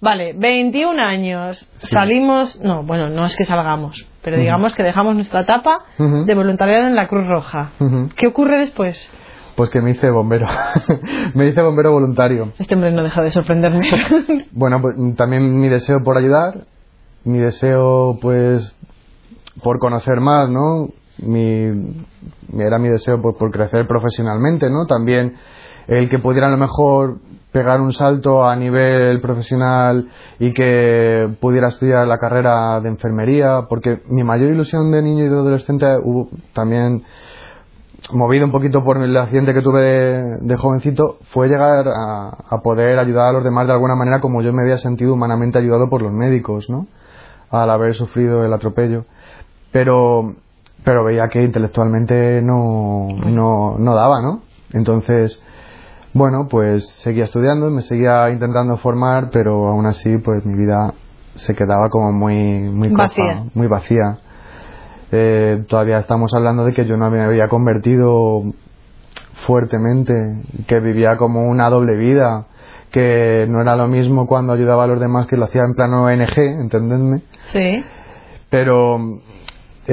Vale, 0.00 0.32
21 0.32 1.00
años. 1.02 1.68
Sí. 1.78 1.88
Salimos, 1.88 2.58
no, 2.60 2.84
bueno, 2.84 3.10
no 3.10 3.24
es 3.26 3.36
que 3.36 3.44
salgamos, 3.44 4.06
pero 4.22 4.38
digamos 4.38 4.74
que 4.74 4.82
dejamos 4.82 5.14
nuestra 5.14 5.40
etapa 5.40 5.84
de 5.98 6.34
voluntariado 6.34 6.86
en 6.86 6.96
la 6.96 7.06
Cruz 7.06 7.26
Roja. 7.26 7.72
¿Qué 8.16 8.26
ocurre 8.26 8.58
después? 8.58 8.98
Pues 9.56 9.68
que 9.68 9.82
me 9.82 9.90
hice 9.90 10.10
bombero, 10.10 10.46
me 11.34 11.48
hice 11.48 11.60
bombero 11.60 11.92
voluntario. 11.92 12.52
Este 12.58 12.74
hombre 12.74 12.92
no 12.92 13.02
deja 13.02 13.22
de 13.22 13.30
sorprenderme. 13.30 13.90
Bueno, 14.52 14.80
pues 14.80 14.96
también 15.16 15.60
mi 15.60 15.68
deseo 15.68 16.02
por 16.02 16.16
ayudar, 16.16 16.64
mi 17.24 17.38
deseo 17.38 18.18
pues 18.20 18.76
por 19.62 19.78
conocer 19.78 20.20
más, 20.20 20.50
¿no? 20.50 20.88
Mi, 21.18 21.70
era 22.58 22.78
mi 22.78 22.88
deseo 22.88 23.20
por, 23.22 23.36
por 23.36 23.50
crecer 23.50 23.86
profesionalmente, 23.86 24.68
¿no? 24.70 24.86
También 24.86 25.34
el 25.86 26.08
que 26.08 26.18
pudiera 26.18 26.48
a 26.48 26.50
lo 26.50 26.56
mejor 26.56 27.18
pegar 27.52 27.80
un 27.80 27.92
salto 27.92 28.48
a 28.48 28.54
nivel 28.56 29.20
profesional 29.20 30.08
y 30.38 30.52
que 30.52 31.28
pudiera 31.40 31.68
estudiar 31.68 32.06
la 32.06 32.18
carrera 32.18 32.80
de 32.80 32.88
enfermería, 32.88 33.66
porque 33.68 34.00
mi 34.08 34.22
mayor 34.22 34.52
ilusión 34.52 34.90
de 34.92 35.02
niño 35.02 35.24
y 35.24 35.28
de 35.28 35.34
adolescente 35.34 35.86
también 36.52 37.04
movido 38.12 38.46
un 38.46 38.52
poquito 38.52 38.82
por 38.82 38.98
el 38.98 39.16
accidente 39.16 39.52
que 39.52 39.62
tuve 39.62 39.80
de, 40.40 40.56
jovencito, 40.56 41.18
fue 41.32 41.48
llegar 41.48 41.86
a, 41.88 42.60
poder 42.62 42.98
ayudar 42.98 43.28
a 43.28 43.32
los 43.32 43.44
demás 43.44 43.66
de 43.66 43.72
alguna 43.72 43.94
manera 43.94 44.20
como 44.20 44.42
yo 44.42 44.52
me 44.52 44.62
había 44.62 44.78
sentido 44.78 45.14
humanamente 45.14 45.58
ayudado 45.58 45.88
por 45.88 46.02
los 46.02 46.12
médicos, 46.12 46.68
¿no? 46.70 46.86
Al 47.50 47.70
haber 47.70 47.94
sufrido 47.94 48.44
el 48.44 48.52
atropello. 48.52 49.04
Pero, 49.72 50.34
pero 50.84 51.04
veía 51.04 51.28
que 51.28 51.42
intelectualmente 51.42 52.42
no, 52.42 53.08
no, 53.26 53.76
no 53.78 53.94
daba, 53.94 54.22
¿no? 54.22 54.42
Entonces, 54.72 55.42
bueno, 56.12 56.48
pues 56.48 56.88
seguía 57.02 57.24
estudiando, 57.24 57.70
me 57.70 57.82
seguía 57.82 58.30
intentando 58.30 58.76
formar, 58.78 59.30
pero 59.30 59.68
aún 59.68 59.86
así, 59.86 60.18
pues 60.18 60.44
mi 60.44 60.58
vida 60.58 60.94
se 61.34 61.54
quedaba 61.54 61.88
como 61.88 62.12
muy, 62.12 62.60
muy 62.62 62.88
vacía. 62.88 63.44
muy 63.54 63.66
vacía. 63.68 64.18
Eh, 65.12 65.64
todavía 65.68 65.98
estamos 65.98 66.32
hablando 66.34 66.64
de 66.64 66.72
que 66.72 66.84
yo 66.84 66.96
no 66.96 67.10
me 67.10 67.22
había 67.22 67.48
convertido 67.48 68.42
fuertemente, 69.46 70.14
que 70.66 70.80
vivía 70.80 71.16
como 71.16 71.48
una 71.48 71.70
doble 71.70 71.96
vida, 71.96 72.46
que 72.90 73.46
no 73.48 73.60
era 73.60 73.76
lo 73.76 73.86
mismo 73.88 74.26
cuando 74.26 74.52
ayudaba 74.52 74.84
a 74.84 74.86
los 74.88 75.00
demás 75.00 75.26
que 75.26 75.36
lo 75.36 75.44
hacía 75.44 75.62
en 75.62 75.74
plano 75.74 76.04
ONG, 76.04 76.38
entendedme. 76.60 77.22
Sí. 77.52 77.84
Pero 78.50 78.98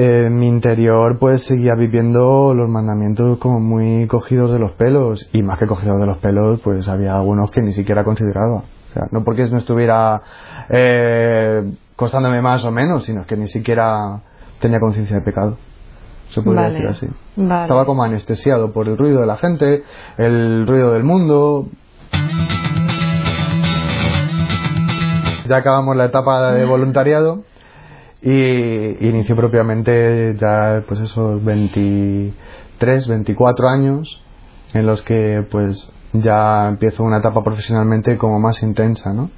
en 0.00 0.38
mi 0.38 0.46
interior 0.46 1.18
pues 1.18 1.42
seguía 1.42 1.74
viviendo 1.74 2.54
los 2.54 2.68
mandamientos 2.68 3.38
como 3.38 3.58
muy 3.58 4.06
cogidos 4.06 4.52
de 4.52 4.60
los 4.60 4.70
pelos 4.74 5.28
y 5.32 5.42
más 5.42 5.58
que 5.58 5.66
cogidos 5.66 5.98
de 5.98 6.06
los 6.06 6.18
pelos 6.18 6.60
pues 6.60 6.86
había 6.86 7.16
algunos 7.16 7.50
que 7.50 7.62
ni 7.62 7.72
siquiera 7.72 8.04
consideraba. 8.04 8.58
O 8.58 8.92
sea, 8.94 9.08
no 9.10 9.24
porque 9.24 9.48
no 9.50 9.58
estuviera 9.58 10.22
eh, 10.68 11.68
costándome 11.96 12.40
más 12.40 12.64
o 12.64 12.70
menos, 12.70 13.06
sino 13.06 13.26
que 13.26 13.36
ni 13.36 13.48
siquiera 13.48 14.20
tenía 14.60 14.78
conciencia 14.78 15.16
de 15.16 15.22
pecado. 15.22 15.56
Se 16.28 16.42
podría 16.42 16.70
decir 16.70 16.86
así. 16.86 17.08
Estaba 17.36 17.84
como 17.84 18.04
anestesiado 18.04 18.70
por 18.72 18.86
el 18.86 18.96
ruido 18.96 19.22
de 19.22 19.26
la 19.26 19.36
gente, 19.36 19.82
el 20.16 20.64
ruido 20.64 20.92
del 20.92 21.02
mundo. 21.02 21.66
Ya 25.48 25.56
acabamos 25.56 25.96
la 25.96 26.04
etapa 26.04 26.52
de 26.52 26.64
voluntariado 26.66 27.42
y 28.22 29.06
inició 29.06 29.36
propiamente 29.36 30.34
ya 30.40 30.82
pues 30.86 31.00
esos 31.00 31.42
23, 31.44 33.08
24 33.08 33.68
años 33.68 34.22
en 34.74 34.86
los 34.86 35.02
que 35.02 35.46
pues 35.50 35.92
ya 36.12 36.68
empiezo 36.68 37.04
una 37.04 37.18
etapa 37.18 37.44
profesionalmente 37.44 38.18
como 38.18 38.40
más 38.40 38.62
intensa, 38.62 39.12
¿no? 39.12 39.30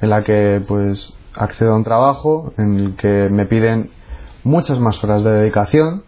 En 0.00 0.10
la 0.10 0.22
que 0.22 0.62
pues 0.66 1.14
accedo 1.34 1.72
a 1.72 1.76
un 1.76 1.84
trabajo 1.84 2.52
en 2.58 2.78
el 2.78 2.96
que 2.96 3.28
me 3.30 3.46
piden 3.46 3.90
muchas 4.44 4.78
más 4.78 5.02
horas 5.02 5.24
de 5.24 5.30
dedicación, 5.30 6.02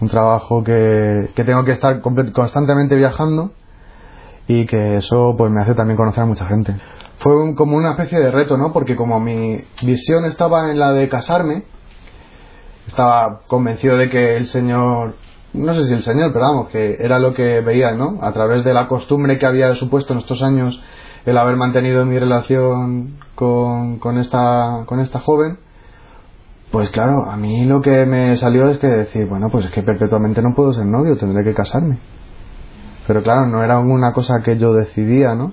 un 0.00 0.08
trabajo 0.08 0.62
que, 0.62 1.30
que 1.34 1.44
tengo 1.44 1.64
que 1.64 1.72
estar 1.72 2.00
constantemente 2.00 2.94
viajando 2.94 3.52
y 4.46 4.66
que 4.66 4.98
eso 4.98 5.34
pues 5.38 5.50
me 5.50 5.62
hace 5.62 5.74
también 5.74 5.96
conocer 5.96 6.24
a 6.24 6.26
mucha 6.26 6.46
gente 6.46 6.74
fue 7.18 7.54
como 7.54 7.76
una 7.76 7.92
especie 7.92 8.18
de 8.18 8.30
reto, 8.30 8.56
¿no? 8.56 8.72
Porque 8.72 8.96
como 8.96 9.20
mi 9.20 9.64
visión 9.82 10.24
estaba 10.24 10.70
en 10.70 10.78
la 10.78 10.92
de 10.92 11.08
casarme, 11.08 11.64
estaba 12.86 13.40
convencido 13.46 13.96
de 13.96 14.10
que 14.10 14.36
el 14.36 14.46
Señor, 14.46 15.14
no 15.52 15.74
sé 15.74 15.86
si 15.86 15.94
el 15.94 16.02
Señor, 16.02 16.32
pero 16.32 16.46
vamos, 16.46 16.68
que 16.68 16.96
era 16.98 17.18
lo 17.18 17.34
que 17.34 17.60
veía, 17.60 17.92
¿no? 17.92 18.18
A 18.20 18.32
través 18.32 18.64
de 18.64 18.74
la 18.74 18.88
costumbre 18.88 19.38
que 19.38 19.46
había 19.46 19.74
supuesto 19.76 20.12
en 20.12 20.18
estos 20.18 20.42
años 20.42 20.82
el 21.24 21.38
haber 21.38 21.56
mantenido 21.56 22.04
mi 22.04 22.18
relación 22.18 23.18
con, 23.34 23.98
con, 23.98 24.18
esta, 24.18 24.84
con 24.86 25.00
esta 25.00 25.20
joven, 25.20 25.58
pues 26.70 26.90
claro, 26.90 27.30
a 27.30 27.36
mí 27.36 27.64
lo 27.64 27.80
que 27.80 28.04
me 28.04 28.36
salió 28.36 28.68
es 28.68 28.78
que 28.78 28.88
decir, 28.88 29.26
bueno, 29.28 29.48
pues 29.50 29.64
es 29.66 29.70
que 29.70 29.82
perpetuamente 29.82 30.42
no 30.42 30.54
puedo 30.54 30.74
ser 30.74 30.84
novio, 30.84 31.16
tendré 31.16 31.44
que 31.44 31.54
casarme. 31.54 31.98
Pero 33.06 33.22
claro, 33.22 33.46
no 33.46 33.62
era 33.62 33.78
una 33.78 34.12
cosa 34.12 34.40
que 34.44 34.58
yo 34.58 34.72
decidía, 34.72 35.34
¿no? 35.34 35.52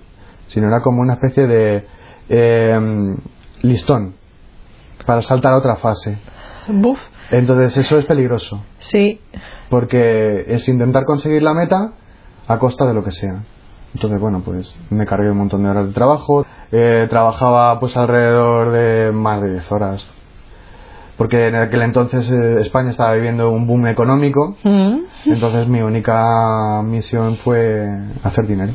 Sino 0.51 0.67
era 0.67 0.81
como 0.81 1.01
una 1.01 1.13
especie 1.13 1.48
de 1.48 1.86
eh, 2.27 3.15
listón 3.62 4.15
para 5.05 5.22
saltar 5.22 5.53
a 5.53 5.58
otra 5.58 5.77
fase. 5.77 6.17
Buf. 6.67 7.00
Entonces 7.31 7.77
eso 7.77 7.98
es 7.98 8.05
peligroso. 8.05 8.62
Sí. 8.79 9.22
Porque 9.70 10.43
es 10.48 10.67
intentar 10.67 11.05
conseguir 11.05 11.41
la 11.41 11.53
meta 11.53 11.93
a 12.48 12.60
costa 12.60 12.86
de 12.86 12.93
lo 12.93 13.03
que 13.03 13.12
sea. 13.12 13.43
Entonces, 13.93 14.20
bueno, 14.20 14.41
pues 14.43 14.77
me 14.89 15.05
cargué 15.05 15.31
un 15.31 15.38
montón 15.38 15.63
de 15.63 15.70
horas 15.70 15.88
de 15.88 15.93
trabajo. 15.93 16.46
Eh, 16.72 17.08
trabajaba 17.10 17.79
pues 17.79 17.96
alrededor 17.96 18.72
de 18.72 19.12
más 19.13 19.41
de 19.41 19.51
10 19.51 19.72
horas. 19.72 20.05
Porque 21.17 21.48
en 21.48 21.55
aquel 21.55 21.81
entonces 21.84 22.29
eh, 22.29 22.60
España 22.60 22.89
estaba 22.89 23.13
viviendo 23.13 23.51
un 23.51 23.67
boom 23.67 23.88
económico. 23.88 24.58
Mm. 24.63 25.00
Entonces 25.27 25.67
mi 25.70 25.81
única 25.81 26.81
misión 26.84 27.38
fue 27.38 27.88
hacer 28.24 28.48
dinero 28.48 28.74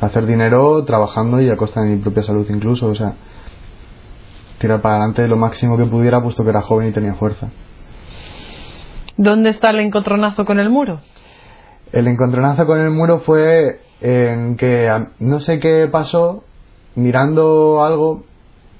hacer 0.00 0.26
dinero 0.26 0.84
trabajando 0.84 1.40
y 1.40 1.50
a 1.50 1.56
costa 1.56 1.82
de 1.82 1.90
mi 1.90 1.96
propia 1.96 2.22
salud 2.22 2.46
incluso, 2.48 2.86
o 2.86 2.94
sea, 2.94 3.14
tirar 4.58 4.80
para 4.80 4.96
adelante 4.96 5.26
lo 5.28 5.36
máximo 5.36 5.76
que 5.76 5.84
pudiera 5.84 6.22
puesto 6.22 6.44
que 6.44 6.50
era 6.50 6.62
joven 6.62 6.88
y 6.88 6.92
tenía 6.92 7.14
fuerza. 7.14 7.48
¿Dónde 9.16 9.50
está 9.50 9.70
el 9.70 9.80
encontronazo 9.80 10.44
con 10.44 10.58
el 10.58 10.70
muro? 10.70 11.00
El 11.92 12.06
encontronazo 12.06 12.66
con 12.66 12.78
el 12.78 12.90
muro 12.90 13.20
fue 13.20 13.80
en 14.00 14.56
que 14.56 14.88
no 15.18 15.40
sé 15.40 15.58
qué 15.58 15.88
pasó 15.90 16.44
mirando 16.94 17.84
algo 17.84 18.24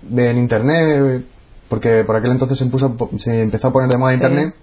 de, 0.02 0.30
en 0.30 0.38
internet, 0.38 1.24
porque 1.68 2.04
por 2.04 2.16
aquel 2.16 2.32
entonces 2.32 2.58
se, 2.58 2.66
puso, 2.66 2.96
se 3.18 3.42
empezó 3.42 3.68
a 3.68 3.72
poner 3.72 3.90
de 3.90 3.98
moda 3.98 4.14
internet, 4.14 4.54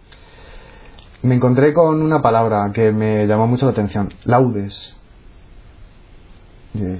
me 1.22 1.36
encontré 1.36 1.74
con 1.74 2.02
una 2.02 2.22
palabra 2.22 2.72
que 2.74 2.92
me 2.92 3.28
llamó 3.28 3.48
mucho 3.48 3.66
la 3.66 3.72
atención, 3.72 4.14
laudes. 4.24 4.97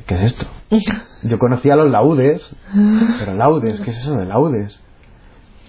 ¿Qué 0.06 0.16
es 0.16 0.22
esto? 0.22 0.46
Yo 1.24 1.40
conocía 1.40 1.76
los 1.76 1.90
laudes, 1.90 2.48
pero 3.20 3.34
laudes, 3.34 3.82
¿qué 3.82 3.92
es 3.92 3.98
eso 3.98 4.16
de 4.16 4.26
laudes? 4.26 4.82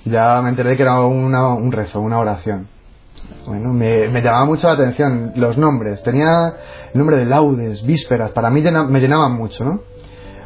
Ya 0.05 0.41
me 0.43 0.51
enteré 0.51 0.77
que 0.77 0.83
era 0.83 1.01
un 1.01 1.73
rezo, 1.73 2.01
una 2.01 2.19
oración. 2.19 2.69
Bueno, 3.47 3.73
me, 3.73 4.09
llamaba 4.21 4.45
mucho 4.45 4.69
la 4.69 4.75
atención 4.75 5.33
los 5.37 5.57
nombres. 5.57 6.03
Tenía 6.03 6.49
el 6.93 6.99
nombre 6.99 7.17
de 7.17 7.25
laudes, 7.25 7.85
vísperas, 7.85 8.31
para 8.33 8.51
mí 8.51 8.63
me 8.63 9.01
llenaban 9.01 9.33
mucho, 9.33 9.65
¿no? 9.65 9.81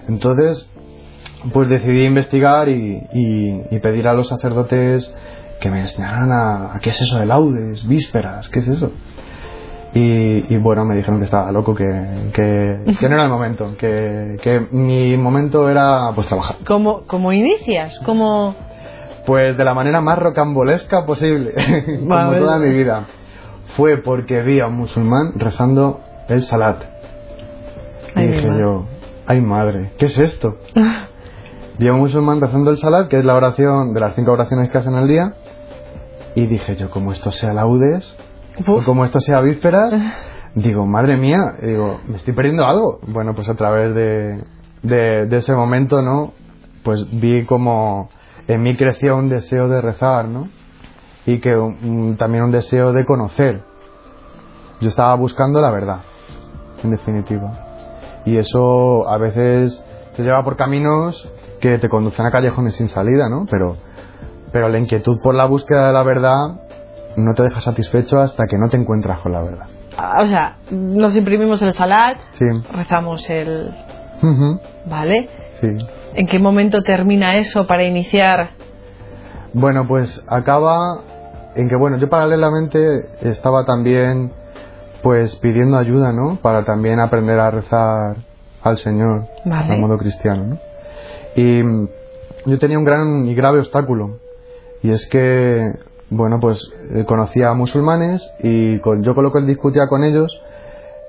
Entonces, 0.09 0.71
pues 1.53 1.69
decidí 1.69 2.05
investigar 2.05 2.69
y, 2.69 3.79
pedir 3.83 4.07
a 4.07 4.15
los 4.15 4.29
sacerdotes 4.29 5.13
que 5.61 5.71
me 5.71 5.81
enseñaran 5.81 6.31
a, 6.33 6.75
a, 6.75 6.81
qué 6.81 6.91
es 6.91 7.01
eso 7.01 7.19
de 7.19 7.27
laudes, 7.27 7.87
vísperas, 7.87 8.49
qué 8.49 8.61
es 8.61 8.69
eso. 8.69 8.93
Y, 9.95 10.57
bueno, 10.57 10.87
me 10.87 10.95
dijeron 10.97 11.19
que 11.19 11.27
estaba 11.27 11.53
loco, 11.53 11.75
que, 11.75 11.85
que, 12.33 13.09
no 13.09 13.15
era 13.15 13.25
el 13.25 13.29
momento, 13.29 13.77
que, 13.77 14.39
que, 14.43 14.67
mi 14.71 15.15
momento 15.19 15.69
era 15.69 16.13
pues 16.15 16.27
trabajar. 16.29 16.57
¿Cómo, 16.67 17.03
cómo 17.07 17.33
inicias? 17.33 18.01
¿Cómo... 18.07 18.55
Pues 19.27 19.57
de 19.57 19.65
la 19.65 19.75
manera 19.75 20.01
más 20.01 20.19
rocambolesca 20.19 21.05
posible, 21.05 21.53
como 22.01 22.33
toda 22.33 22.59
mi 22.59 22.71
vida. 22.71 23.07
Fue 23.77 23.99
porque 23.99 24.41
vi 24.43 24.61
a 24.61 24.67
un 24.67 24.77
musulmán 24.77 25.35
rezando 25.37 26.01
el 26.29 26.43
salat. 26.43 26.83
y 28.17 28.23
dije 28.23 28.49
yo, 28.59 28.87
ay 29.27 29.43
madre, 29.43 29.93
¿qué 29.99 30.07
es 30.07 30.19
esto? 30.19 30.57
vi 31.79 31.89
a 31.89 31.93
un 31.93 32.01
musulmán 32.01 32.41
rezando 32.41 32.71
el 32.71 32.79
salat, 32.79 33.09
que 33.09 33.19
es 33.19 33.25
la 33.27 33.35
oración 33.35 33.93
de 33.93 34.01
las 34.01 34.15
cinco 34.15 34.33
oraciones 34.33 34.71
que 34.71 34.79
hacen 34.79 34.95
al 34.95 35.07
día. 35.07 35.35
Y 36.35 36.47
dije 36.47 36.77
yo, 36.77 36.91
como 36.91 37.13
esto 37.13 37.31
sea 37.31 37.53
laudes, 37.53 38.17
como 38.85 39.05
esto 39.05 39.21
sea 39.21 39.41
vísperas, 39.41 39.95
digo, 40.55 40.87
madre 40.87 41.17
mía, 41.17 41.57
digo, 41.63 42.01
me 42.07 42.17
estoy 42.17 42.35
perdiendo 42.35 42.67
algo. 42.67 43.01
Bueno, 43.07 43.35
pues 43.35 43.49
a 43.49 43.55
través 43.55 43.95
de, 43.95 44.45
de, 44.83 45.37
ese 45.37 45.55
momento, 45.55 46.03
¿no? 46.03 46.33
Pues 46.83 47.07
vi 47.11 47.45
como 47.45 48.11
en 48.49 48.63
mí 48.63 48.77
creció 48.77 49.17
un 49.17 49.29
deseo 49.29 49.69
de 49.69 49.81
rezar, 49.81 50.29
¿no? 50.29 50.49
Y 51.27 51.39
que 51.39 51.51
también 52.19 52.45
un 52.45 52.51
deseo 52.51 52.93
de 52.93 53.05
conocer. 53.05 53.63
Yo 54.81 54.89
estaba 54.89 55.15
buscando 55.15 55.61
la 55.61 55.71
verdad, 55.71 56.01
en 56.83 56.91
definitiva. 56.91 58.23
Y 58.25 58.37
eso 58.37 59.09
a 59.09 59.17
veces 59.19 59.85
te 60.17 60.23
lleva 60.23 60.45
por 60.45 60.57
caminos 60.57 61.29
que 61.61 61.79
te 61.79 61.89
conducen 61.89 62.27
a 62.27 62.33
callejones 62.33 62.75
sin 62.75 62.89
salida, 62.89 63.29
¿no? 63.29 63.47
Pero, 63.49 63.77
pero 64.53 64.69
la 64.69 64.79
inquietud 64.79 65.21
por 65.23 65.35
la 65.37 65.47
búsqueda 65.47 65.87
de 65.87 65.93
la 65.93 66.03
verdad 66.03 66.62
no 67.17 67.35
te 67.35 67.43
dejas 67.43 67.65
satisfecho 67.65 68.19
hasta 68.21 68.47
que 68.47 68.57
no 68.59 68.69
te 68.69 68.77
encuentras 68.77 69.19
con 69.21 69.33
la 69.33 69.43
verdad. 69.43 69.67
Ah, 69.97 70.23
o 70.23 70.27
sea, 70.27 70.57
nos 70.71 71.15
imprimimos 71.15 71.61
el 71.63 71.75
salat, 71.75 72.17
rezamos 72.73 73.29
el... 73.31 73.75
¿Vale? 74.87 75.29
Sí. 75.61 75.69
¿En 76.15 76.27
qué 76.27 76.39
momento 76.39 76.83
termina 76.83 77.37
eso 77.37 77.67
para 77.67 77.83
iniciar? 77.83 78.51
Bueno, 79.53 79.87
pues 79.87 80.25
acaba 80.29 81.01
en 81.55 81.69
que, 81.69 81.77
bueno, 81.77 81.99
yo 81.99 82.09
paralelamente 82.09 82.79
estaba 83.21 83.65
también 83.65 84.33
pues 85.03 85.37
pidiendo 85.37 85.77
ayuda, 85.77 86.13
¿no? 86.13 86.37
Para 86.37 86.65
también 86.65 87.01
aprender 87.01 87.39
a 87.41 87.51
rezar 87.51 88.17
al 88.63 88.79
Señor 88.79 89.27
Vale. 89.45 89.77
modo 89.77 89.99
cristiano, 89.99 90.45
¿no? 90.45 90.59
Y 91.35 91.63
yo 92.47 92.59
tenía 92.59 92.79
un 92.79 92.85
gran 92.85 93.27
y 93.27 93.35
grave 93.35 93.59
obstáculo 93.59 94.19
y 94.83 94.91
es 94.91 95.07
que, 95.09 95.73
bueno, 96.15 96.41
pues 96.41 96.61
eh, 96.91 97.05
conocía 97.07 97.49
a 97.49 97.55
musulmanes 97.55 98.23
y 98.43 98.79
con, 98.81 99.03
yo 99.03 99.15
con 99.15 99.25
lo 99.25 99.33
que 99.33 99.41
discutía 99.41 99.87
con 99.89 100.05
ellos 100.05 100.31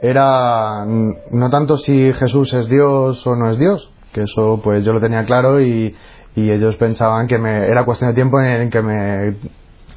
era 0.02 0.86
mm, 0.86 1.12
no 1.32 1.50
tanto 1.50 1.78
si 1.78 2.14
Jesús 2.14 2.54
es 2.54 2.68
Dios 2.70 3.26
o 3.28 3.36
no 3.36 3.52
es 3.52 3.60
Dios, 3.60 3.92
que 4.14 4.24
eso 4.24 4.62
pues 4.64 4.86
yo 4.86 4.94
lo 4.94 5.02
tenía 5.02 5.26
claro 5.26 5.60
y, 5.60 5.94
y 6.36 6.52
ellos 6.52 6.78
pensaban 6.78 7.28
que 7.28 7.38
me, 7.38 7.68
era 7.68 7.84
cuestión 7.84 8.12
de 8.12 8.16
tiempo 8.16 8.40
en 8.40 8.70
que 8.70 8.82
me, 8.82 9.36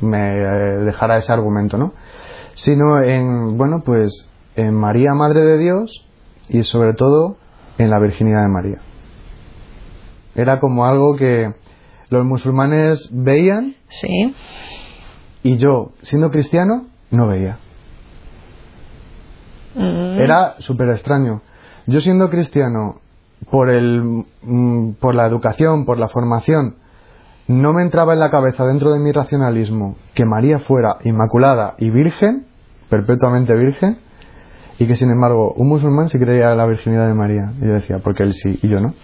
me 0.00 0.32
eh, 0.32 0.84
dejara 0.84 1.18
ese 1.18 1.32
argumento, 1.32 1.78
¿no? 1.78 1.92
Sino 2.54 3.00
en, 3.00 3.56
bueno, 3.56 3.82
pues 3.84 4.28
en 4.56 4.74
María, 4.74 5.14
Madre 5.14 5.42
de 5.42 5.58
Dios 5.58 6.04
y 6.48 6.64
sobre 6.64 6.94
todo 6.94 7.36
en 7.78 7.90
la 7.90 8.00
virginidad 8.00 8.42
de 8.42 8.48
María. 8.48 8.78
Era 10.34 10.58
como 10.58 10.84
algo 10.84 11.14
que 11.14 11.54
los 12.08 12.24
musulmanes 12.24 13.08
veían 13.12 13.76
Sí. 13.88 14.34
Y 15.42 15.56
yo, 15.58 15.92
siendo 16.02 16.30
cristiano, 16.30 16.86
no 17.10 17.28
veía. 17.28 17.58
Mm. 19.74 20.20
Era 20.20 20.56
súper 20.58 20.88
extraño. 20.90 21.42
Yo 21.86 22.00
siendo 22.00 22.30
cristiano, 22.30 23.00
por, 23.50 23.70
el, 23.70 24.24
mm, 24.42 24.92
por 25.00 25.14
la 25.14 25.26
educación, 25.26 25.84
por 25.84 25.98
la 25.98 26.08
formación, 26.08 26.76
no 27.48 27.72
me 27.72 27.82
entraba 27.82 28.12
en 28.12 28.20
la 28.20 28.30
cabeza 28.30 28.64
dentro 28.64 28.92
de 28.92 28.98
mi 28.98 29.12
racionalismo 29.12 29.96
que 30.14 30.24
María 30.24 30.58
fuera 30.60 30.96
inmaculada 31.04 31.74
y 31.78 31.90
virgen, 31.90 32.46
perpetuamente 32.90 33.54
virgen, 33.54 33.98
y 34.78 34.86
que 34.86 34.96
sin 34.96 35.10
embargo 35.10 35.52
un 35.52 35.68
musulmán 35.68 36.08
sí 36.08 36.18
creía 36.18 36.54
la 36.54 36.66
virginidad 36.66 37.06
de 37.06 37.14
María. 37.14 37.52
Y 37.60 37.66
yo 37.66 37.74
decía, 37.74 37.98
porque 38.02 38.24
él 38.24 38.34
sí 38.34 38.58
y 38.62 38.68
yo 38.68 38.80
no. 38.80 38.94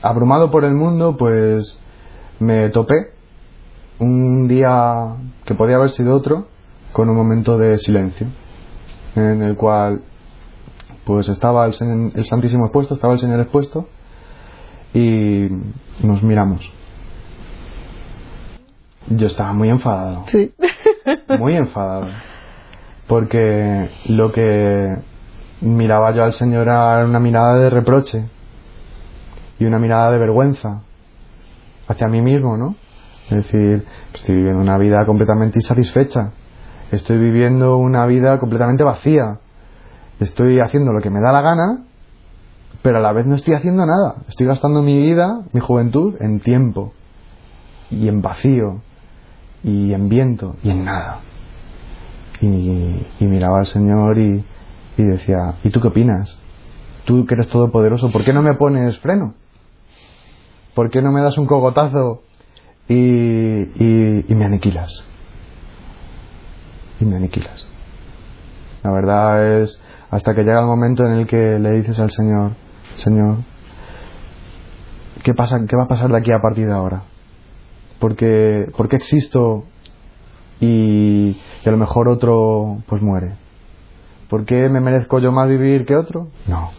Abrumado 0.00 0.50
por 0.50 0.64
el 0.64 0.74
mundo, 0.74 1.16
pues 1.16 1.82
me 2.44 2.68
topé 2.70 2.94
un 3.98 4.48
día 4.48 5.16
que 5.44 5.54
podía 5.54 5.76
haber 5.76 5.90
sido 5.90 6.14
otro 6.14 6.46
con 6.92 7.08
un 7.08 7.16
momento 7.16 7.58
de 7.58 7.78
silencio 7.78 8.26
en 9.16 9.42
el 9.42 9.56
cual 9.56 10.02
pues 11.04 11.28
estaba 11.28 11.66
el, 11.66 12.12
el 12.14 12.24
Santísimo 12.24 12.64
expuesto, 12.66 12.94
estaba 12.94 13.14
el 13.14 13.18
Señor 13.18 13.40
expuesto 13.40 13.88
y 14.92 15.48
nos 16.02 16.22
miramos. 16.22 16.70
Yo 19.08 19.26
estaba 19.26 19.52
muy 19.52 19.68
enfadado, 19.68 20.24
Sí. 20.28 20.52
muy 21.38 21.56
enfadado, 21.56 22.06
porque 23.06 23.90
lo 24.06 24.32
que 24.32 24.96
miraba 25.60 26.14
yo 26.14 26.24
al 26.24 26.32
Señor 26.32 26.62
era 26.62 27.04
una 27.04 27.20
mirada 27.20 27.56
de 27.56 27.70
reproche 27.70 28.24
y 29.58 29.64
una 29.66 29.78
mirada 29.78 30.10
de 30.10 30.18
vergüenza 30.18 30.82
hacia 31.88 32.08
mí 32.08 32.22
mismo, 32.22 32.56
¿no? 32.56 32.76
Es 33.30 33.36
decir, 33.38 33.86
estoy 34.12 34.36
viviendo 34.36 34.60
una 34.60 34.78
vida 34.78 35.04
completamente 35.06 35.58
insatisfecha, 35.58 36.32
estoy 36.90 37.18
viviendo 37.18 37.76
una 37.78 38.06
vida 38.06 38.38
completamente 38.38 38.84
vacía, 38.84 39.38
estoy 40.20 40.60
haciendo 40.60 40.92
lo 40.92 41.00
que 41.00 41.10
me 41.10 41.20
da 41.20 41.32
la 41.32 41.40
gana, 41.40 41.84
pero 42.82 42.98
a 42.98 43.00
la 43.00 43.12
vez 43.12 43.26
no 43.26 43.34
estoy 43.34 43.54
haciendo 43.54 43.86
nada, 43.86 44.16
estoy 44.28 44.46
gastando 44.46 44.82
mi 44.82 44.98
vida, 44.98 45.40
mi 45.52 45.60
juventud, 45.60 46.16
en 46.20 46.40
tiempo, 46.40 46.92
y 47.90 48.08
en 48.08 48.20
vacío, 48.20 48.82
y 49.62 49.94
en 49.94 50.08
viento, 50.10 50.56
y 50.62 50.70
en 50.70 50.84
nada. 50.84 51.20
Y, 52.40 53.24
miraba 53.24 53.60
al 53.60 53.66
Señor 53.66 54.18
y, 54.18 54.44
y 54.98 55.02
decía, 55.02 55.54
¿y 55.64 55.70
tú 55.70 55.80
qué 55.80 55.88
opinas? 55.88 56.38
Tú 57.06 57.24
que 57.24 57.34
eres 57.34 57.48
todopoderoso, 57.48 58.12
¿por 58.12 58.22
qué 58.22 58.34
no 58.34 58.42
me 58.42 58.54
pones 58.54 58.98
freno? 58.98 59.34
¿Por 60.74 60.90
qué 60.90 61.00
no 61.02 61.12
me 61.12 61.22
das 61.22 61.38
un 61.38 61.46
cogotazo 61.46 62.22
y, 62.88 62.94
me 62.94 64.44
aniquilas? 64.44 65.04
Y 67.00 67.04
me 67.04 67.16
aniquilas. 67.16 67.66
La 68.82 68.90
verdad 68.90 69.62
es 69.62 69.80
hasta 70.10 70.34
que 70.34 70.42
llega 70.42 70.60
el 70.60 70.66
momento 70.66 71.06
en 71.06 71.12
el 71.12 71.26
que 71.26 71.58
le 71.58 71.70
dices 71.72 71.98
al 72.00 72.10
Señor, 72.10 72.52
Señor, 72.94 73.38
¿qué, 75.22 75.34
pasa, 75.34 75.64
qué 75.68 75.76
va 75.76 75.84
a 75.84 75.88
pasar 75.88 76.10
de 76.10 76.18
aquí 76.18 76.32
a 76.32 76.40
partir 76.40 76.66
de 76.66 76.72
ahora? 76.72 77.02
Porque, 77.98 78.70
¿Por 78.76 78.88
qué 78.88 78.96
existo 78.96 79.64
y, 80.60 81.36
y 81.64 81.68
a 81.68 81.70
lo 81.70 81.78
mejor 81.78 82.08
otro 82.08 82.78
pues 82.86 83.00
muere? 83.00 83.32
¿Por 84.28 84.44
qué 84.44 84.68
me 84.68 84.80
merezco 84.80 85.18
yo 85.20 85.32
más 85.32 85.48
vivir 85.48 85.86
que 85.86 85.96
otro? 85.96 86.28
No. 86.46 86.70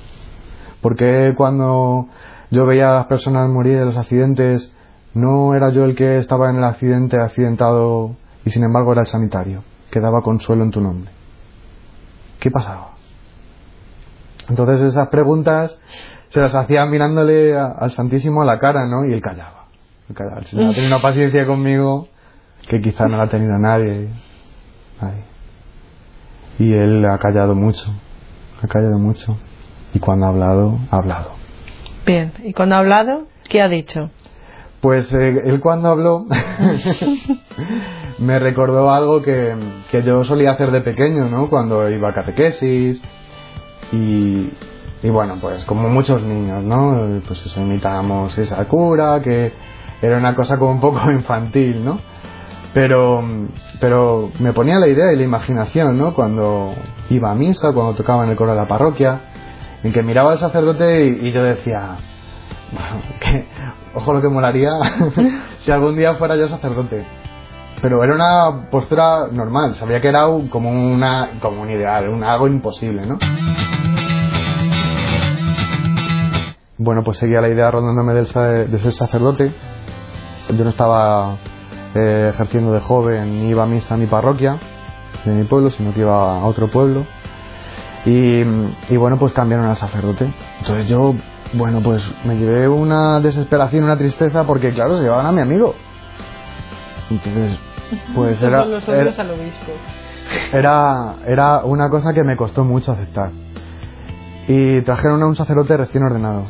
¿Por 0.82 0.96
qué 0.96 1.34
cuando 1.36 2.08
yo 2.52 2.66
veía 2.66 2.92
a 2.92 2.96
las 2.96 3.06
personas 3.08 3.50
morir 3.50 3.78
en 3.78 3.86
los 3.86 3.98
accidentes, 3.98 4.74
no 5.14 5.56
era 5.56 5.70
yo 5.70 5.86
el 5.86 5.96
que 5.96 6.18
estaba 6.18 6.50
en 6.50 6.58
el 6.58 6.64
accidente 6.64 7.20
accidentado 7.20 8.16
y 8.46 8.52
sin 8.52 8.64
embargo 8.64 8.92
era 8.92 9.02
el 9.02 9.08
sanitario, 9.08 9.64
que 9.90 10.00
daba 10.00 10.22
consuelo 10.22 10.64
en 10.64 10.72
tu 10.72 10.82
nombre? 10.82 11.12
¿Qué 12.40 12.52
pasaba? 12.52 12.92
Entonces 14.50 14.82
esas 14.82 15.08
preguntas 15.10 15.76
se 16.30 16.40
las 16.40 16.54
hacía 16.54 16.86
mirándole 16.86 17.58
al 17.58 17.92
Santísimo 17.92 18.42
a 18.42 18.46
la 18.46 18.60
cara, 18.60 18.86
¿no? 18.88 19.06
Y 19.06 19.14
él 19.14 19.22
callaba. 19.22 19.66
Él 20.10 20.16
callaba. 20.16 20.40
El 20.40 20.46
Señor 20.46 20.76
una 20.86 21.00
paciencia 21.00 21.48
conmigo 21.48 22.08
que 22.70 22.82
quizá 22.82 23.08
no 23.08 23.18
la 23.18 23.24
ha 23.24 23.30
tenido 23.30 23.58
nadie. 23.58 24.10
Nadie. 25.02 25.24
Y 26.60 26.74
él 26.74 27.06
ha 27.06 27.18
callado 27.18 27.56
mucho. 27.56 27.86
Ha 28.62 28.68
callado 28.68 29.00
mucho. 29.00 29.38
Y 29.94 30.00
cuando 30.00 30.26
ha 30.26 30.30
hablado, 30.30 30.78
ha 30.92 30.98
hablado. 30.98 31.45
Bien. 32.06 32.32
¿Y 32.44 32.54
cuando 32.54 32.76
ha 32.76 32.80
hablado, 32.80 33.24
qué 33.50 33.62
ha 33.62 33.68
dicho? 33.68 34.12
Pues 34.82 35.12
eh, 35.13 35.41
él 35.46 35.60
cuando 35.60 35.89
habló 35.89 36.26
me 38.20 38.38
recordó 38.38 38.91
algo 38.91 39.24
que, 39.24 39.56
que 39.89 40.04
yo 40.04 40.24
solía 40.24 40.52
hacer 40.52 40.70
de 40.70 40.82
pequeño, 40.82 41.28
¿no? 41.28 41.50
Cuando 41.50 41.89
iba 41.89 42.10
a 42.10 42.13
catequesis 42.13 43.02
y, 43.91 44.50
y 45.02 45.10
bueno, 45.10 45.38
pues 45.41 45.63
como 45.63 45.89
muchos 45.89 46.22
niños, 46.22 46.63
¿no? 46.63 47.22
Pues 47.26 47.44
eso, 47.46 47.60
imitábamos 47.62 48.38
esa 48.38 48.63
cura, 48.65 49.22
que 49.24 49.54
era 50.02 50.18
una 50.18 50.36
cosa 50.36 50.60
como 50.60 50.74
un 50.74 50.80
poco 50.80 51.00
infantil, 51.12 51.84
¿no? 51.84 52.00
Pero, 52.76 53.24
pero 53.80 54.32
me 54.39 54.54
ponía 54.54 54.78
la 54.78 54.88
idea 54.88 55.12
y 55.13 55.15
la 55.15 55.24
imaginación, 55.24 55.98
¿no? 55.98 56.13
Cuando 56.13 56.76
iba 57.10 57.32
a 57.32 57.36
misa, 57.36 57.72
cuando 57.72 57.96
tocaba 57.96 58.26
en 58.26 58.32
el 58.32 58.36
coro 58.36 58.52
de 58.52 58.58
la 58.58 58.68
parroquia, 58.68 59.22
en 59.84 59.94
que 59.94 60.04
miraba 60.04 60.32
al 60.34 60.38
sacerdote 60.40 61.06
y, 61.22 61.32
yo 61.32 61.44
decía, 61.44 61.98
que, 63.20 63.46
ojo 63.94 64.14
lo 64.14 64.22
que 64.22 64.30
molaría 64.30 64.72
si 65.60 65.72
algún 65.72 65.96
día 65.96 66.16
fuera 66.16 66.36
yo 66.36 66.48
sacerdote. 66.48 67.06
Pero 67.82 68.04
era 68.04 68.16
una 68.16 68.70
postura 68.72 69.28
normal, 69.32 69.76
sabía 69.76 70.00
que 70.02 70.08
era 70.08 70.28
un- 70.28 70.48
como, 70.48 70.72
una, 70.72 71.32
como 71.42 71.62
un 71.62 71.70
ideal, 71.70 72.08
un, 72.10 72.24
algo 72.24 72.48
imposible, 72.48 73.06
¿no? 73.06 73.18
Bueno, 76.78 77.04
pues 77.04 77.18
seguía 77.18 77.42
la 77.42 77.50
idea 77.50 77.72
rondándome 77.72 78.26
sa- 78.26 78.48
de 78.50 78.80
ser 78.80 78.92
sacerdote. 78.92 79.54
Yo 80.50 80.64
no 80.64 80.70
estaba 80.70 81.38
eh, 81.96 82.32
ejerciendo 82.34 82.72
de 82.74 82.80
joven, 82.82 83.40
ni 83.40 83.50
iba 83.50 83.64
a 83.64 83.68
misa 83.68 83.96
a 83.96 83.98
mi 83.98 84.06
parroquia 84.08 84.60
de 85.24 85.32
mi 85.34 85.46
pueblo, 85.46 85.70
sino 85.72 85.94
que 85.94 86.02
iba 86.02 86.40
a 86.40 86.46
otro 86.46 86.68
pueblo. 86.70 87.06
Y, 88.06 88.41
y 88.94 88.98
bueno, 88.98 89.18
pues 89.18 89.34
cambiaron 89.34 89.65
al 89.65 89.76
sacerdote. 89.76 90.32
Entonces 90.60 90.88
yo, 90.88 91.13
bueno, 91.54 91.82
pues 91.84 92.04
me 92.26 92.36
llevé 92.38 92.68
una 92.68 93.20
desesperación, 93.20 93.84
una 93.84 93.98
tristeza, 93.98 94.44
porque 94.46 94.74
claro, 94.74 94.98
se 94.98 95.04
llevaban 95.04 95.26
a 95.26 95.32
mi 95.32 95.41
amigo. 95.41 95.74
Entonces, 97.10 97.58
pues 98.15 98.41
era, 98.41 98.65
los 98.65 98.88
hombres 98.88 99.13
era, 99.15 99.24
al 99.24 99.32
obispo. 99.32 99.72
era, 100.54 101.15
era 101.28 101.65
una 101.65 101.89
cosa 101.89 102.13
que 102.13 102.24
me 102.24 102.36
costó 102.36 102.63
mucho 102.63 102.91
aceptar. 102.91 103.32
Y 104.48 104.82
trajeron 104.84 105.22
a 105.24 105.28
un 105.28 105.36
sacerdote 105.36 105.76
recién 105.78 106.04
ordenado, 106.04 106.46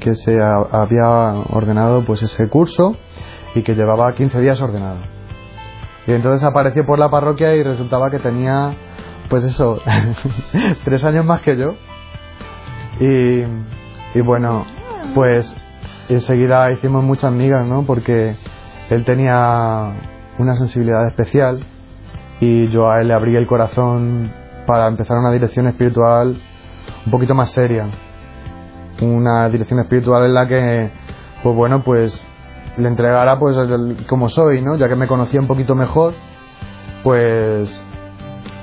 que 0.00 0.14
se 0.14 0.40
ha- 0.42 0.66
había 0.72 1.08
ordenado 1.50 2.02
pues 2.04 2.22
ese 2.22 2.48
curso 2.48 2.96
y 3.54 3.62
que 3.62 3.74
llevaba 3.74 4.14
15 4.14 4.38
días 4.40 4.60
ordenado. 4.60 5.00
Y 6.06 6.12
entonces 6.12 6.44
apareció 6.44 6.84
por 6.84 6.98
la 6.98 7.08
parroquia 7.10 7.54
y 7.54 7.62
resultaba 7.62 8.10
que 8.10 8.18
tenía, 8.18 8.74
pues 9.34 9.46
eso, 9.46 9.80
tres 10.84 11.02
años 11.02 11.24
más 11.24 11.40
que 11.40 11.56
yo. 11.56 11.74
Y, 13.00 13.42
y 14.16 14.20
bueno, 14.22 14.64
pues 15.12 15.52
enseguida 16.08 16.70
hicimos 16.70 17.02
muchas 17.02 17.32
migas, 17.32 17.66
¿no? 17.66 17.82
Porque 17.82 18.36
él 18.90 19.04
tenía 19.04 19.92
una 20.38 20.54
sensibilidad 20.54 21.08
especial 21.08 21.66
y 22.38 22.68
yo 22.68 22.88
a 22.88 23.00
él 23.00 23.08
le 23.08 23.14
abrí 23.14 23.34
el 23.34 23.48
corazón 23.48 24.32
para 24.68 24.86
empezar 24.86 25.18
una 25.18 25.32
dirección 25.32 25.66
espiritual 25.66 26.40
un 27.04 27.10
poquito 27.10 27.34
más 27.34 27.50
seria. 27.50 27.88
Una 29.02 29.48
dirección 29.48 29.80
espiritual 29.80 30.26
en 30.26 30.34
la 30.34 30.46
que, 30.46 30.92
pues 31.42 31.56
bueno, 31.56 31.82
pues 31.82 32.24
le 32.76 32.86
entregara 32.86 33.36
pues 33.40 33.56
como 34.06 34.28
soy, 34.28 34.62
¿no? 34.62 34.76
Ya 34.76 34.88
que 34.88 34.94
me 34.94 35.08
conocía 35.08 35.40
un 35.40 35.48
poquito 35.48 35.74
mejor 35.74 36.14
pues 37.02 37.82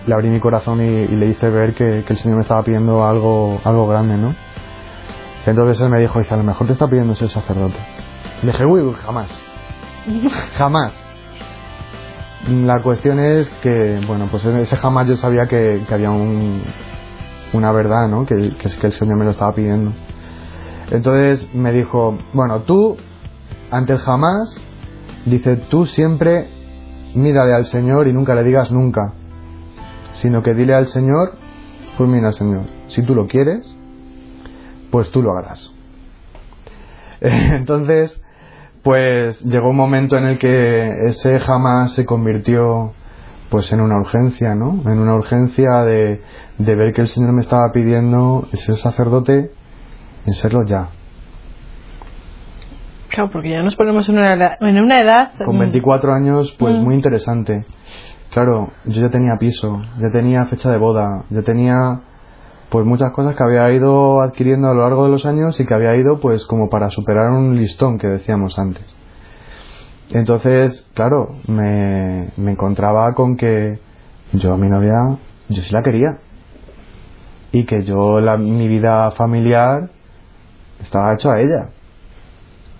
le 0.05 0.13
abrí 0.13 0.29
mi 0.29 0.39
corazón 0.39 0.81
y, 0.81 0.83
y 0.83 1.15
le 1.15 1.27
hice 1.27 1.49
ver 1.49 1.73
que, 1.73 2.03
que 2.05 2.13
el 2.13 2.17
Señor 2.17 2.37
me 2.37 2.41
estaba 2.41 2.63
pidiendo 2.63 3.05
algo, 3.05 3.59
algo 3.63 3.87
grande, 3.87 4.17
¿no? 4.17 4.35
Entonces 5.45 5.81
él 5.81 5.89
me 5.89 5.99
dijo, 5.99 6.19
dice, 6.19 6.33
a 6.33 6.37
lo 6.37 6.43
mejor 6.43 6.67
te 6.67 6.73
está 6.73 6.87
pidiendo 6.87 7.15
ser 7.15 7.29
sacerdote. 7.29 7.77
Le 8.43 8.51
dije, 8.51 8.65
uy, 8.65 8.81
uy, 8.81 8.93
jamás. 8.93 9.39
jamás. 10.57 11.03
La 12.47 12.81
cuestión 12.81 13.19
es 13.19 13.49
que, 13.61 14.01
bueno, 14.07 14.27
pues 14.29 14.45
en 14.45 14.57
ese 14.57 14.75
jamás 14.75 15.07
yo 15.07 15.15
sabía 15.15 15.47
que, 15.47 15.83
que 15.87 15.93
había 15.93 16.11
un, 16.11 16.63
una 17.53 17.71
verdad, 17.71 18.07
¿no? 18.07 18.25
Que, 18.25 18.55
que, 18.57 18.69
que 18.69 18.87
el 18.87 18.93
Señor 18.93 19.17
me 19.17 19.25
lo 19.25 19.31
estaba 19.31 19.53
pidiendo. 19.53 19.93
Entonces 20.89 21.49
me 21.53 21.71
dijo, 21.71 22.17
bueno, 22.33 22.61
tú, 22.61 22.97
ante 23.69 23.93
el 23.93 23.99
jamás, 23.99 24.59
dice, 25.25 25.55
tú 25.55 25.85
siempre 25.85 26.49
mírale 27.15 27.53
al 27.53 27.65
Señor 27.65 28.07
y 28.07 28.13
nunca 28.13 28.35
le 28.35 28.43
digas 28.43 28.71
nunca, 28.71 29.13
sino 30.11 30.41
que 30.43 30.53
dile 30.53 30.73
al 30.73 30.87
Señor, 30.87 31.33
pues 31.97 32.09
mira 32.09 32.31
Señor, 32.31 32.63
si 32.87 33.03
tú 33.03 33.15
lo 33.15 33.27
quieres, 33.27 33.75
pues 34.91 35.09
tú 35.11 35.21
lo 35.21 35.35
harás. 35.37 35.73
Entonces, 37.21 38.21
pues 38.83 39.41
llegó 39.43 39.69
un 39.69 39.75
momento 39.77 40.17
en 40.17 40.25
el 40.25 40.39
que 40.39 41.05
ese 41.07 41.39
jamás 41.39 41.93
se 41.93 42.05
convirtió 42.05 42.93
pues 43.49 43.71
en 43.73 43.81
una 43.81 43.97
urgencia, 43.97 44.55
¿no? 44.55 44.81
En 44.89 44.97
una 44.99 45.13
urgencia 45.13 45.83
de, 45.83 46.21
de 46.57 46.75
ver 46.75 46.93
que 46.93 47.01
el 47.01 47.07
Señor 47.09 47.33
me 47.33 47.41
estaba 47.41 47.71
pidiendo 47.73 48.47
ser 48.53 48.75
sacerdote 48.75 49.51
en 50.25 50.33
serlo 50.33 50.65
ya. 50.65 50.89
Claro, 53.09 53.29
porque 53.29 53.49
ya 53.49 53.61
nos 53.61 53.75
ponemos 53.75 54.07
en 54.07 54.17
una 54.17 54.33
edad, 54.33 54.51
en 54.61 54.79
una 54.79 55.01
edad 55.01 55.31
Con 55.45 55.57
mm, 55.57 55.59
24 55.59 56.13
años, 56.13 56.55
pues 56.57 56.75
Mm. 56.77 56.83
muy 56.83 56.95
interesante. 56.95 57.65
Claro, 58.31 58.71
yo 58.85 59.01
ya 59.01 59.09
tenía 59.09 59.37
piso, 59.37 59.81
ya 59.99 60.09
tenía 60.09 60.45
fecha 60.45 60.71
de 60.71 60.77
boda, 60.77 61.25
ya 61.29 61.41
tenía 61.41 62.01
pues 62.69 62.85
muchas 62.85 63.11
cosas 63.11 63.35
que 63.35 63.43
había 63.43 63.69
ido 63.73 64.21
adquiriendo 64.21 64.69
a 64.69 64.73
lo 64.73 64.83
largo 64.83 65.03
de 65.03 65.11
los 65.11 65.25
años 65.25 65.59
y 65.59 65.65
que 65.65 65.73
había 65.73 65.97
ido 65.97 66.21
pues 66.21 66.45
como 66.45 66.69
para 66.69 66.89
superar 66.89 67.29
un 67.31 67.57
listón 67.57 67.97
que 67.97 68.07
decíamos 68.07 68.57
antes. 68.57 68.85
Entonces, 70.11 70.87
claro, 70.93 71.35
me, 71.47 72.29
me 72.37 72.51
encontraba 72.51 73.13
con 73.15 73.35
que 73.35 73.79
yo 74.31 74.53
a 74.53 74.57
mi 74.57 74.69
novia, 74.69 75.17
yo 75.49 75.61
sí 75.61 75.73
la 75.73 75.83
quería. 75.83 76.19
Y 77.51 77.65
que 77.65 77.83
yo, 77.83 78.21
la, 78.21 78.37
mi 78.37 78.69
vida 78.69 79.11
familiar, 79.11 79.89
estaba 80.81 81.13
hecho 81.13 81.29
a 81.31 81.41
ella. 81.41 81.71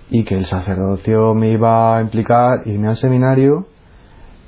Y 0.10 0.24
que 0.24 0.36
el 0.36 0.46
sacerdocio 0.46 1.34
me 1.34 1.50
iba 1.50 1.98
a 1.98 2.02
implicar 2.02 2.66
irme 2.66 2.88
al 2.88 2.96
seminario 2.96 3.68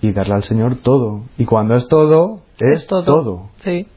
y 0.03 0.11
darle 0.11 0.35
al 0.35 0.43
Señor 0.43 0.75
todo. 0.83 1.21
Y 1.37 1.45
cuando 1.45 1.75
es 1.75 1.87
todo, 1.87 2.41
es, 2.59 2.85
todo. 2.87 3.49
Sí. 3.63 3.87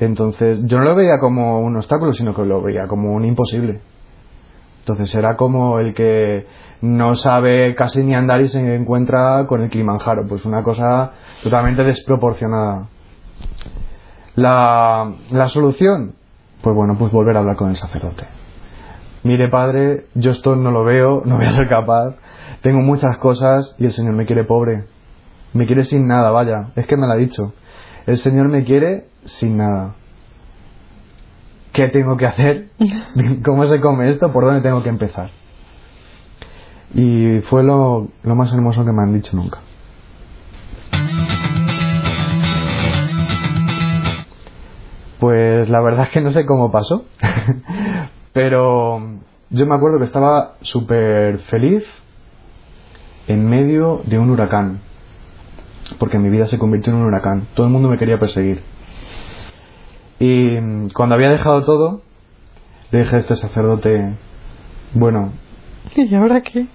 Entonces, 0.00 0.66
yo 0.66 0.78
no 0.78 0.84
lo 0.84 0.96
veía 0.96 1.20
como 1.20 1.60
un 1.60 1.76
obstáculo, 1.76 2.12
sino 2.12 2.34
que 2.34 2.44
lo 2.44 2.60
veía 2.60 2.88
como 2.88 3.12
un 3.12 3.24
imposible. 3.24 3.80
Entonces 4.80 5.14
era 5.14 5.36
como 5.36 5.78
el 5.78 5.94
que 5.94 6.44
no 6.80 7.14
sabe 7.14 7.76
casi 7.76 8.02
ni 8.02 8.16
andar 8.16 8.40
y 8.40 8.48
se 8.48 8.74
encuentra 8.74 9.46
con 9.46 9.62
el 9.62 9.70
Kilimanjaro, 9.70 10.26
pues 10.26 10.44
una 10.44 10.64
cosa 10.64 11.12
totalmente 11.44 11.84
desproporcionada. 11.84 12.88
La, 14.34 15.08
la 15.30 15.48
solución, 15.48 16.14
pues 16.62 16.74
bueno, 16.74 16.96
pues 16.98 17.12
volver 17.12 17.36
a 17.36 17.40
hablar 17.40 17.54
con 17.54 17.70
el 17.70 17.76
sacerdote. 17.76 18.24
Mire 19.22 19.48
padre, 19.50 20.06
yo 20.14 20.32
esto 20.32 20.56
no 20.56 20.72
lo 20.72 20.82
veo, 20.82 21.22
no 21.24 21.36
voy 21.36 21.46
a 21.46 21.50
ser 21.50 21.68
capaz, 21.68 22.16
tengo 22.62 22.80
muchas 22.80 23.16
cosas 23.18 23.74
y 23.78 23.86
el 23.86 23.92
Señor 23.92 24.14
me 24.14 24.26
quiere 24.26 24.44
pobre, 24.44 24.84
me 25.52 25.66
quiere 25.66 25.84
sin 25.84 26.06
nada, 26.06 26.30
vaya, 26.30 26.70
es 26.76 26.86
que 26.86 26.96
me 26.96 27.06
lo 27.06 27.12
ha 27.12 27.16
dicho. 27.16 27.54
El 28.06 28.18
Señor 28.18 28.48
me 28.48 28.64
quiere 28.64 29.06
sin 29.24 29.56
nada. 29.56 29.94
¿Qué 31.72 31.88
tengo 31.88 32.16
que 32.16 32.26
hacer? 32.26 32.68
¿Cómo 33.44 33.64
se 33.66 33.80
come 33.80 34.08
esto? 34.08 34.32
¿Por 34.32 34.44
dónde 34.44 34.60
tengo 34.60 34.82
que 34.82 34.88
empezar? 34.88 35.30
Y 36.94 37.40
fue 37.48 37.62
lo, 37.62 38.08
lo 38.22 38.34
más 38.34 38.52
hermoso 38.52 38.84
que 38.84 38.92
me 38.92 39.02
han 39.02 39.14
dicho 39.14 39.36
nunca. 39.36 39.60
Pues 45.20 45.68
la 45.68 45.80
verdad 45.80 46.06
es 46.06 46.10
que 46.10 46.22
no 46.22 46.30
sé 46.30 46.46
cómo 46.46 46.72
pasó, 46.72 47.04
pero 48.32 49.00
yo 49.50 49.66
me 49.66 49.74
acuerdo 49.74 49.98
que 49.98 50.04
estaba 50.04 50.54
súper 50.62 51.38
feliz 51.40 51.84
en 53.30 53.48
medio 53.48 54.02
de 54.06 54.18
un 54.18 54.28
huracán, 54.30 54.80
porque 56.00 56.18
mi 56.18 56.30
vida 56.30 56.46
se 56.48 56.58
convirtió 56.58 56.92
en 56.92 56.98
un 56.98 57.06
huracán, 57.06 57.46
todo 57.54 57.66
el 57.66 57.72
mundo 57.72 57.88
me 57.88 57.96
quería 57.96 58.18
perseguir. 58.18 58.60
Y 60.18 60.60
mm, 60.60 60.88
cuando 60.90 61.14
había 61.14 61.30
dejado 61.30 61.64
todo, 61.64 62.02
le 62.90 62.98
dije 63.00 63.14
a 63.14 63.18
este 63.20 63.36
sacerdote, 63.36 64.14
bueno, 64.94 65.32
¿Y 65.94 66.12
ahora 66.14 66.40
qué? 66.42 66.66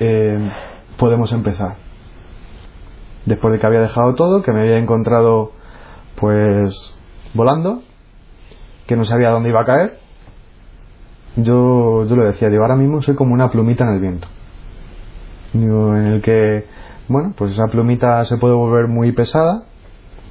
eh, 0.00 0.50
podemos 0.96 1.30
empezar. 1.32 1.76
Después 3.26 3.52
de 3.52 3.60
que 3.60 3.66
había 3.66 3.80
dejado 3.80 4.14
todo, 4.14 4.42
que 4.42 4.52
me 4.52 4.60
había 4.60 4.78
encontrado 4.78 5.52
pues 6.16 6.96
volando, 7.34 7.82
que 8.86 8.96
no 8.96 9.04
sabía 9.04 9.28
dónde 9.30 9.50
iba 9.50 9.60
a 9.60 9.64
caer, 9.66 9.98
yo, 11.36 12.06
yo 12.06 12.16
le 12.16 12.24
decía, 12.24 12.48
digo, 12.48 12.62
ahora 12.62 12.76
mismo 12.76 13.02
soy 13.02 13.14
como 13.14 13.34
una 13.34 13.50
plumita 13.50 13.84
en 13.84 13.90
el 13.90 14.00
viento. 14.00 14.26
En 15.54 16.06
el 16.06 16.22
que, 16.22 16.66
bueno, 17.08 17.32
pues 17.36 17.52
esa 17.52 17.66
plumita 17.68 18.24
se 18.24 18.36
puede 18.36 18.54
volver 18.54 18.86
muy 18.88 19.12
pesada 19.12 19.64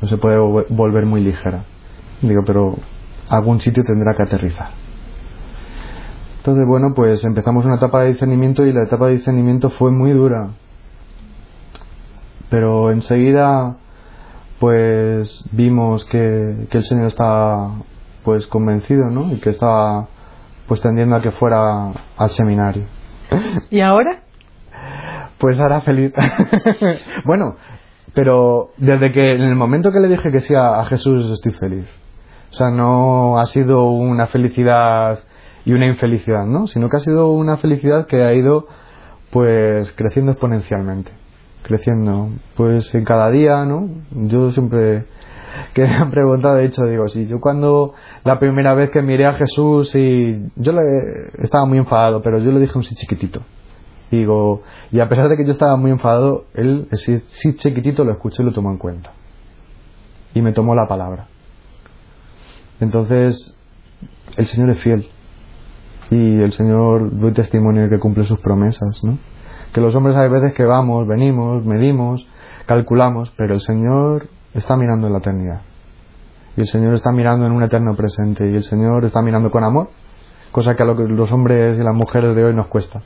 o 0.02 0.08
se 0.08 0.18
puede 0.18 0.38
vol- 0.40 0.66
volver 0.70 1.06
muy 1.06 1.22
ligera. 1.22 1.64
Digo, 2.22 2.44
pero 2.46 2.76
algún 3.30 3.60
sitio 3.62 3.84
tendrá 3.84 4.14
que 4.16 4.24
aterrizar. 4.24 4.70
Entonces, 6.38 6.66
bueno, 6.66 6.94
pues 6.96 7.24
empezamos 7.26 7.66
una 7.66 7.76
etapa 7.76 8.02
de 8.02 8.14
discernimiento 8.14 8.66
y 8.66 8.72
la 8.74 8.84
etapa 8.84 9.08
de 9.08 9.16
discernimiento 9.18 9.70
fue 9.72 9.92
muy 9.92 10.12
dura. 10.12 10.50
Pero 12.50 12.92
enseguida, 12.92 13.76
pues 14.60 15.44
vimos 15.52 16.06
que, 16.06 16.68
que 16.70 16.78
el 16.80 16.84
Señor 16.86 17.08
estaba 17.08 17.74
pues 18.24 18.48
convencido, 18.48 19.10
¿no? 19.10 19.32
Y 19.34 19.40
que 19.40 19.50
estaba 19.50 20.08
pues 20.68 20.82
tendiendo 20.82 21.16
a 21.16 21.22
que 21.22 21.32
fuera 21.32 21.92
al 22.18 22.30
seminario. 22.30 22.84
¿Y 23.70 23.82
ahora? 23.82 24.24
Pues 25.40 25.60
ahora 25.60 25.82
feliz. 25.82 26.12
bueno, 27.26 27.56
pero 28.14 28.72
desde 28.78 29.12
que 29.12 29.36
en 29.36 29.42
el 29.42 29.56
momento 29.56 29.92
que 29.92 30.00
le 30.00 30.10
dije 30.10 30.32
que 30.32 30.42
sí 30.42 30.54
a, 30.54 30.84
Jesús 30.84 31.32
estoy 31.32 31.54
feliz. 31.54 31.86
O 32.52 32.54
sea, 32.54 32.70
no 32.70 33.40
ha 33.40 33.46
sido 33.46 33.90
una 33.90 34.28
felicidad 34.28 35.20
y 35.66 35.74
una 35.74 35.88
infelicidad, 35.88 36.46
¿no? 36.46 36.68
Sino 36.68 36.90
que 36.90 36.98
ha 36.98 37.00
sido 37.00 37.32
una 37.32 37.58
felicidad 37.58 38.08
que 38.08 38.24
ha 38.24 38.34
ido 38.34 38.68
pues 39.30 39.92
creciendo 39.94 40.32
exponencialmente. 40.34 41.12
Creciendo. 41.64 42.30
Pues 42.56 42.94
en 42.94 43.06
cada 43.06 43.30
día, 43.30 43.64
¿no? 43.66 43.90
Yo 44.12 44.52
siempre 44.52 45.06
que 45.74 45.84
me 45.84 45.96
han 45.96 46.12
preguntado, 46.12 46.56
de 46.56 46.66
hecho, 46.66 46.84
digo, 46.86 47.08
sí, 47.08 47.28
yo 47.28 47.40
cuando 47.40 47.94
la 48.24 48.40
primera 48.40 48.74
vez 48.74 48.90
que 48.90 49.02
miré 49.02 49.26
a 49.26 49.34
Jesús 49.34 49.96
y 49.96 50.52
yo 50.56 50.72
le, 50.72 50.82
estaba 51.38 51.66
muy 51.66 51.78
enfadado, 51.78 52.22
pero 52.22 52.40
yo 52.40 52.52
le 52.52 52.60
dije 52.60 52.78
un 52.78 52.84
sí 52.84 52.96
chiquitito. 52.96 53.42
Y 54.12 54.18
digo, 54.18 54.64
y 54.92 55.00
a 55.00 55.10
pesar 55.10 55.30
de 55.30 55.38
que 55.38 55.46
yo 55.46 55.52
estaba 55.52 55.76
muy 55.78 55.92
enfadado, 55.92 56.46
él, 56.54 56.88
sí, 56.94 57.54
chiquitito, 57.56 58.04
lo 58.04 58.12
escuchó 58.12 58.42
y 58.42 58.46
lo 58.46 58.54
tomó 58.54 58.72
en 58.72 58.78
cuenta. 58.78 59.12
Y 60.34 60.42
me 60.42 60.52
tomó 60.52 60.74
la 60.74 60.88
palabra. 60.88 61.28
Entonces, 62.80 63.56
el 64.38 64.46
Señor 64.46 64.72
es 64.72 64.80
fiel. 64.80 65.08
Y 66.10 66.42
el 66.42 66.54
Señor 66.54 67.20
doy 67.20 67.34
testimonio 67.34 67.84
de 67.84 67.90
que 67.90 68.00
cumple 68.00 68.26
sus 68.26 68.40
promesas, 68.40 69.04
¿no? 69.04 69.20
Que 69.74 69.82
los 69.82 69.94
hombres 69.94 70.16
hay 70.16 70.30
veces 70.30 70.54
que 70.54 70.64
vamos, 70.64 71.08
venimos, 71.08 71.64
medimos, 71.64 72.28
calculamos, 72.66 73.32
pero 73.38 73.54
el 73.54 73.62
Señor 73.62 74.28
está 74.56 74.76
mirando 74.76 75.06
en 75.06 75.14
la 75.14 75.20
eternidad. 75.20 75.62
Y 76.58 76.62
el 76.62 76.68
Señor 76.68 76.96
está 76.96 77.12
mirando 77.12 77.46
en 77.46 77.52
un 77.52 77.62
eterno 77.62 77.96
presente. 77.96 78.50
Y 78.50 78.56
el 78.56 78.64
Señor 78.64 79.06
está 79.06 79.22
mirando 79.22 79.52
con 79.52 79.64
amor, 79.64 79.90
cosa 80.52 80.76
que 80.76 80.82
a 80.82 80.86
los 80.88 81.32
hombres 81.32 81.80
y 81.80 81.84
las 81.84 81.94
mujeres 81.94 82.36
de 82.36 82.44
hoy 82.44 82.56
nos 82.56 82.68
cuesta. 82.68 83.04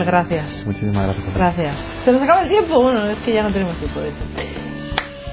Ángel, 0.00 0.14
gracias. 0.14 0.66
Muchísimas 0.66 1.04
gracias 1.04 1.26
a 1.26 1.32
ti. 1.32 1.38
Gracias. 1.38 1.94
¿Se 2.04 2.12
nos 2.12 2.22
acaba 2.22 2.42
el 2.42 2.48
tiempo? 2.48 2.82
Bueno, 2.82 3.06
es 3.06 3.18
que 3.18 3.32
ya 3.32 3.42
no 3.42 3.52
tenemos 3.52 3.78
tiempo, 3.78 4.00
de 4.00 4.08
hecho. 4.10 4.24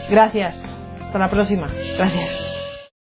Gracias. 0.10 0.56
Hasta 1.02 1.20
la 1.20 1.30
próxima. 1.30 1.68
Gracias. 1.98 2.47